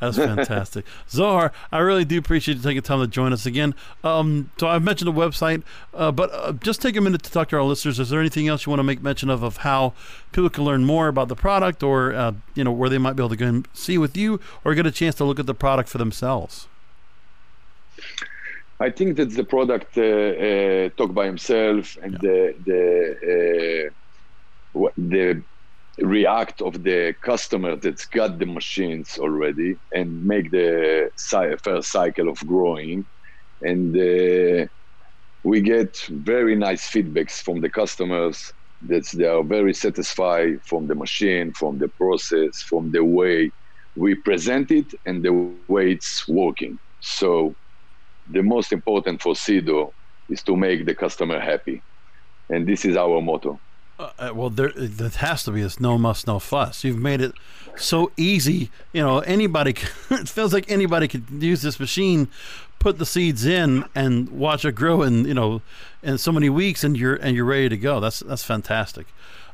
That's 0.00 0.16
fantastic. 0.16 0.84
Zohar, 1.08 1.52
I 1.72 1.78
really 1.78 2.04
do 2.04 2.18
appreciate 2.18 2.58
you 2.58 2.62
taking 2.62 2.82
time 2.82 3.00
to 3.00 3.06
join 3.06 3.32
us 3.32 3.46
again. 3.46 3.74
Um, 4.04 4.50
so 4.58 4.68
I've 4.68 4.82
mentioned 4.82 5.08
the 5.08 5.18
website, 5.18 5.62
uh, 5.94 6.12
but 6.12 6.30
uh, 6.32 6.52
just 6.52 6.82
take 6.82 6.96
a 6.96 7.00
minute 7.00 7.22
to 7.22 7.30
talk 7.30 7.48
to 7.48 7.56
our 7.56 7.62
listeners. 7.62 7.98
Is 7.98 8.10
there 8.10 8.20
anything 8.20 8.46
else 8.48 8.66
you 8.66 8.70
want 8.70 8.80
to 8.80 8.84
make 8.84 9.02
mention 9.02 9.30
of, 9.30 9.42
of 9.42 9.58
how 9.58 9.94
people 10.32 10.50
can 10.50 10.64
learn 10.64 10.84
more 10.84 11.08
about 11.08 11.28
the 11.28 11.36
product 11.36 11.82
or, 11.82 12.12
uh, 12.12 12.32
you 12.54 12.62
know, 12.62 12.72
where 12.72 12.90
they 12.90 12.98
might 12.98 13.14
be 13.14 13.22
able 13.22 13.30
to 13.30 13.36
go 13.36 13.46
and 13.46 13.68
see 13.72 13.96
with 13.96 14.16
you 14.16 14.38
or 14.64 14.74
get 14.74 14.86
a 14.86 14.90
chance 14.90 15.14
to 15.16 15.24
look 15.24 15.38
at 15.38 15.46
the 15.46 15.54
product 15.54 15.88
for 15.88 15.98
themselves? 15.98 16.68
I 18.78 18.90
think 18.90 19.16
that 19.16 19.30
the 19.30 19.44
product 19.44 19.96
uh, 19.96 20.02
uh, 20.02 20.88
talk 20.96 21.14
by 21.14 21.24
himself 21.24 21.96
and 22.02 22.12
yeah. 22.12 22.18
the 22.20 22.54
the 22.66 23.90
uh, 24.74 24.88
the 24.98 25.42
react 25.98 26.60
of 26.60 26.82
the 26.82 27.14
customer 27.24 27.76
that's 27.76 28.06
got 28.06 28.38
the 28.38 28.46
machines 28.46 29.18
already 29.18 29.76
and 29.92 30.24
make 30.24 30.50
the 30.50 31.10
first 31.64 31.90
cycle 31.90 32.28
of 32.28 32.38
growing. 32.46 33.06
And 33.62 33.96
uh, 33.96 34.66
we 35.42 35.60
get 35.60 35.96
very 36.10 36.56
nice 36.56 36.90
feedbacks 36.90 37.40
from 37.42 37.60
the 37.60 37.70
customers 37.70 38.52
that 38.82 39.06
they 39.14 39.24
are 39.24 39.42
very 39.42 39.72
satisfied 39.72 40.58
from 40.68 40.86
the 40.86 40.94
machine 40.94 41.50
from 41.58 41.78
the 41.78 41.88
process 41.88 42.52
from 42.68 42.90
the 42.92 43.02
way 43.02 43.50
we 43.94 44.14
present 44.16 44.70
it 44.70 44.92
and 45.06 45.24
the 45.24 45.32
way 45.68 45.92
it's 45.92 46.24
working. 46.28 46.78
So 47.00 47.56
the 48.30 48.42
most 48.42 48.72
important 48.72 49.22
for 49.22 49.32
Seedo 49.34 49.92
is 50.28 50.42
to 50.42 50.56
make 50.56 50.84
the 50.84 50.94
customer 50.94 51.40
happy. 51.40 51.82
And 52.50 52.68
this 52.68 52.84
is 52.84 52.96
our 52.96 53.22
motto 53.22 53.62
uh, 53.98 54.10
uh, 54.18 54.32
well, 54.34 54.50
there, 54.50 54.72
there 54.72 55.08
has 55.08 55.44
to 55.44 55.50
be 55.50 55.62
this 55.62 55.80
no 55.80 55.96
muss, 55.98 56.26
no 56.26 56.38
fuss. 56.38 56.84
You've 56.84 56.98
made 56.98 57.20
it 57.20 57.32
so 57.76 58.12
easy. 58.16 58.70
You 58.92 59.02
know, 59.02 59.20
anybody. 59.20 59.70
it 60.10 60.28
feels 60.28 60.52
like 60.52 60.70
anybody 60.70 61.08
could 61.08 61.24
use 61.30 61.62
this 61.62 61.80
machine, 61.80 62.28
put 62.78 62.98
the 62.98 63.06
seeds 63.06 63.46
in, 63.46 63.84
and 63.94 64.28
watch 64.30 64.64
it 64.64 64.72
grow 64.72 65.02
in 65.02 65.24
you 65.24 65.34
know, 65.34 65.62
in 66.02 66.18
so 66.18 66.30
many 66.32 66.48
weeks, 66.50 66.84
and 66.84 66.96
you're 66.96 67.16
and 67.16 67.34
you're 67.34 67.44
ready 67.44 67.68
to 67.70 67.76
go. 67.76 68.00
That's 68.00 68.20
that's 68.20 68.44
fantastic. 68.44 69.06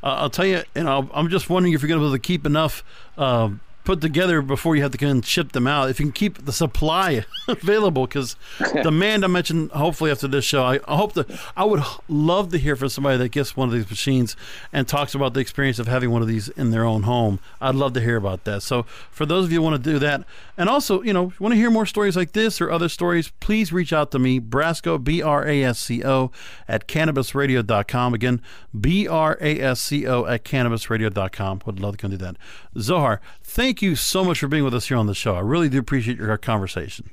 Uh, 0.03 0.17
I'll 0.19 0.31
tell 0.31 0.47
you. 0.47 0.63
You 0.75 0.85
know, 0.85 1.09
I'm 1.15 1.29
just 1.29 1.49
wondering 1.49 1.73
if 1.73 1.83
you're 1.83 1.89
going 1.89 2.01
to 2.01 2.05
be 2.05 2.09
able 2.09 2.17
to 2.17 2.23
keep 2.23 2.45
enough. 2.45 2.83
Uh, 3.17 3.51
put 3.85 4.01
together 4.01 4.43
before 4.43 4.77
you 4.77 4.83
have 4.83 4.93
to 4.93 4.99
go 4.99 5.09
and 5.09 5.25
ship 5.25 5.53
them 5.53 5.67
out. 5.67 5.91
If 5.91 5.99
you 5.99 6.07
can 6.07 6.13
keep 6.13 6.45
the 6.45 6.53
supply 6.53 7.25
available, 7.49 8.07
because 8.07 8.37
demand 8.83 9.25
I 9.25 9.29
mentioned, 9.29 9.71
hopefully 9.73 10.11
after 10.11 10.29
this 10.29 10.45
show, 10.45 10.63
I, 10.63 10.81
I 10.87 10.97
hope 10.97 11.15
that 11.15 11.31
I 11.57 11.65
would 11.65 11.83
love 12.09 12.51
to 12.51 12.59
hear 12.59 12.77
from 12.77 12.89
somebody 12.91 13.17
that 13.19 13.31
gets 13.31 13.57
one 13.57 13.69
of 13.69 13.75
these 13.75 13.89
machines 13.89 14.37
and 14.73 14.87
talks 14.87 15.15
about 15.15 15.35
the 15.35 15.41
experience 15.41 15.79
of 15.79 15.89
having 15.89 16.11
one 16.11 16.23
of 16.23 16.29
these 16.29 16.49
in 16.51 16.71
their 16.71 16.85
own 16.85 17.03
home. 17.03 17.41
I'd 17.61 17.75
love 17.75 17.93
to 17.95 18.01
hear 18.01 18.17
about 18.17 18.45
that. 18.45 18.63
So 18.63 18.85
for 19.11 19.27
those 19.27 19.47
of 19.47 19.53
you 19.53 19.59
who 19.59 19.63
want 19.63 19.83
to 19.83 19.91
do 19.91 19.99
that, 19.99 20.25
and 20.57 20.69
also 20.69 21.03
you 21.03 21.13
know 21.13 21.33
want 21.39 21.53
to 21.53 21.57
hear 21.57 21.71
more 21.71 21.87
stories 21.87 22.17
like 22.17 22.33
this 22.33 22.61
or 22.61 22.71
other 22.71 22.89
stories, 22.89 23.33
please 23.41 23.73
reach 23.73 23.93
out 23.93 24.11
to 24.13 24.19
me, 24.19 24.41
Brasco 24.41 25.03
B 25.03 25.23
R 25.23 25.47
A 25.47 25.65
S 25.65 25.79
C 25.79 26.05
O 26.05 26.31
at 26.69 26.87
cannabisradio.com. 26.87 28.15
Again, 28.15 28.41
B 28.79 29.09
R 29.09 29.39
A 29.41 29.61
S 29.61 29.81
C 29.81 30.07
O 30.07 30.27
at 30.27 30.45
cannabisradio.com. 30.45 31.63
Would 31.67 31.81
love 31.81 31.93
to 31.93 31.99
come 31.99 32.11
do 32.11 32.17
that. 32.19 32.37
Zohar, 32.79 33.21
thank 33.43 33.72
you 33.81 33.97
so 33.97 34.25
much 34.25 34.41
for 34.41 34.49
being 34.49 34.65
with 34.65 34.75
us 34.75 34.89
here 34.89 34.97
on 34.97 35.07
the 35.07 35.15
show. 35.15 35.35
I 35.37 35.41
really 35.41 35.69
do 35.69 35.79
appreciate 35.79 36.19
your 36.19 36.37
conversation. 36.37 37.11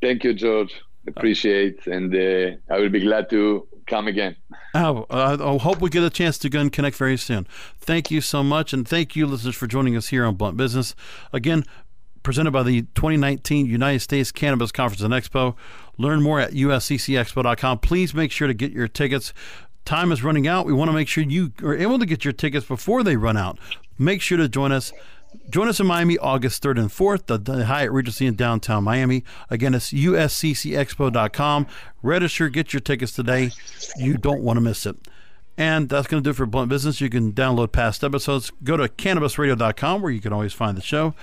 Thank 0.00 0.22
you, 0.24 0.34
George. 0.34 0.72
Appreciate, 1.08 1.86
and 1.86 2.14
uh, 2.14 2.56
I 2.72 2.78
will 2.78 2.90
be 2.90 3.00
glad 3.00 3.30
to 3.30 3.66
come 3.86 4.06
again. 4.06 4.36
Oh, 4.74 5.06
I 5.10 5.36
hope 5.58 5.80
we 5.80 5.88
get 5.88 6.04
a 6.04 6.10
chance 6.10 6.36
to 6.38 6.50
go 6.50 6.60
and 6.60 6.70
connect 6.70 6.96
very 6.96 7.16
soon. 7.16 7.46
Thank 7.78 8.10
you 8.10 8.20
so 8.20 8.42
much, 8.42 8.72
and 8.72 8.86
thank 8.86 9.16
you, 9.16 9.26
listeners, 9.26 9.56
for 9.56 9.66
joining 9.66 9.96
us 9.96 10.08
here 10.08 10.24
on 10.24 10.34
Blunt 10.36 10.56
Business. 10.56 10.94
Again, 11.32 11.64
presented 12.22 12.50
by 12.50 12.62
the 12.62 12.82
2019 12.82 13.66
United 13.66 14.00
States 14.00 14.30
Cannabis 14.30 14.70
Conference 14.70 15.02
and 15.02 15.12
Expo. 15.12 15.56
Learn 15.96 16.22
more 16.22 16.38
at 16.38 16.52
usccexpo.com. 16.52 17.78
Please 17.78 18.14
make 18.14 18.30
sure 18.30 18.46
to 18.46 18.54
get 18.54 18.72
your 18.72 18.88
tickets. 18.88 19.32
Time 19.84 20.12
is 20.12 20.22
running 20.22 20.46
out. 20.46 20.66
We 20.66 20.72
want 20.72 20.88
to 20.88 20.92
make 20.92 21.08
sure 21.08 21.24
you 21.24 21.52
are 21.62 21.74
able 21.74 21.98
to 21.98 22.06
get 22.06 22.24
your 22.24 22.32
tickets 22.32 22.66
before 22.66 23.02
they 23.02 23.16
run 23.16 23.36
out. 23.36 23.58
Make 23.98 24.22
sure 24.22 24.38
to 24.38 24.48
join 24.48 24.72
us 24.72 24.92
Join 25.48 25.68
us 25.68 25.80
in 25.80 25.86
Miami 25.86 26.18
August 26.18 26.62
3rd 26.62 26.78
and 26.78 26.88
4th, 26.88 27.26
the, 27.26 27.38
the 27.38 27.66
Hyatt 27.66 27.90
Regency 27.90 28.26
in 28.26 28.34
downtown 28.34 28.84
Miami. 28.84 29.24
Again, 29.48 29.74
it's 29.74 29.92
usccexpo.com. 29.92 31.66
Register, 32.02 32.48
get 32.48 32.72
your 32.72 32.80
tickets 32.80 33.12
today. 33.12 33.50
You 33.96 34.16
don't 34.16 34.42
want 34.42 34.56
to 34.56 34.60
miss 34.60 34.86
it. 34.86 34.96
And 35.56 35.88
that's 35.88 36.06
going 36.06 36.22
to 36.22 36.26
do 36.26 36.30
it 36.30 36.36
for 36.36 36.46
Blunt 36.46 36.68
Business. 36.68 37.00
You 37.00 37.10
can 37.10 37.32
download 37.32 37.72
past 37.72 38.02
episodes. 38.02 38.50
Go 38.64 38.76
to 38.76 38.88
cannabisradio.com 38.88 40.02
where 40.02 40.10
you 40.10 40.20
can 40.20 40.32
always 40.32 40.52
find 40.52 40.76
the 40.76 40.82
show. 40.82 41.14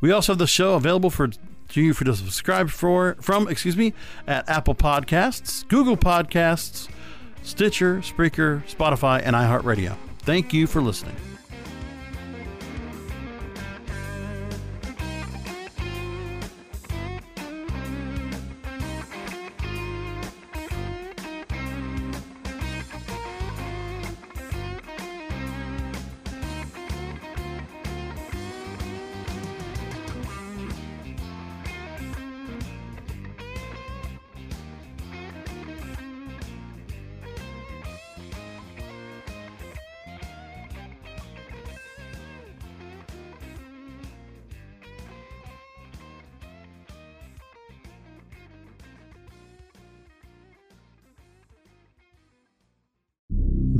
We 0.00 0.12
also 0.12 0.32
have 0.32 0.38
the 0.38 0.46
show 0.46 0.74
available 0.74 1.10
for 1.10 1.30
you 1.72 1.92
for 1.92 2.04
to 2.04 2.14
subscribe 2.14 2.70
for 2.70 3.16
from, 3.20 3.48
excuse 3.48 3.76
me, 3.76 3.92
at 4.26 4.48
Apple 4.48 4.74
Podcasts, 4.74 5.66
Google 5.68 5.96
Podcasts, 5.96 6.88
Stitcher, 7.42 7.98
Spreaker, 7.98 8.62
Spotify, 8.66 9.20
and 9.22 9.36
iHeartRadio. 9.36 9.96
Thank 10.20 10.52
you 10.52 10.66
for 10.66 10.80
listening. 10.80 11.35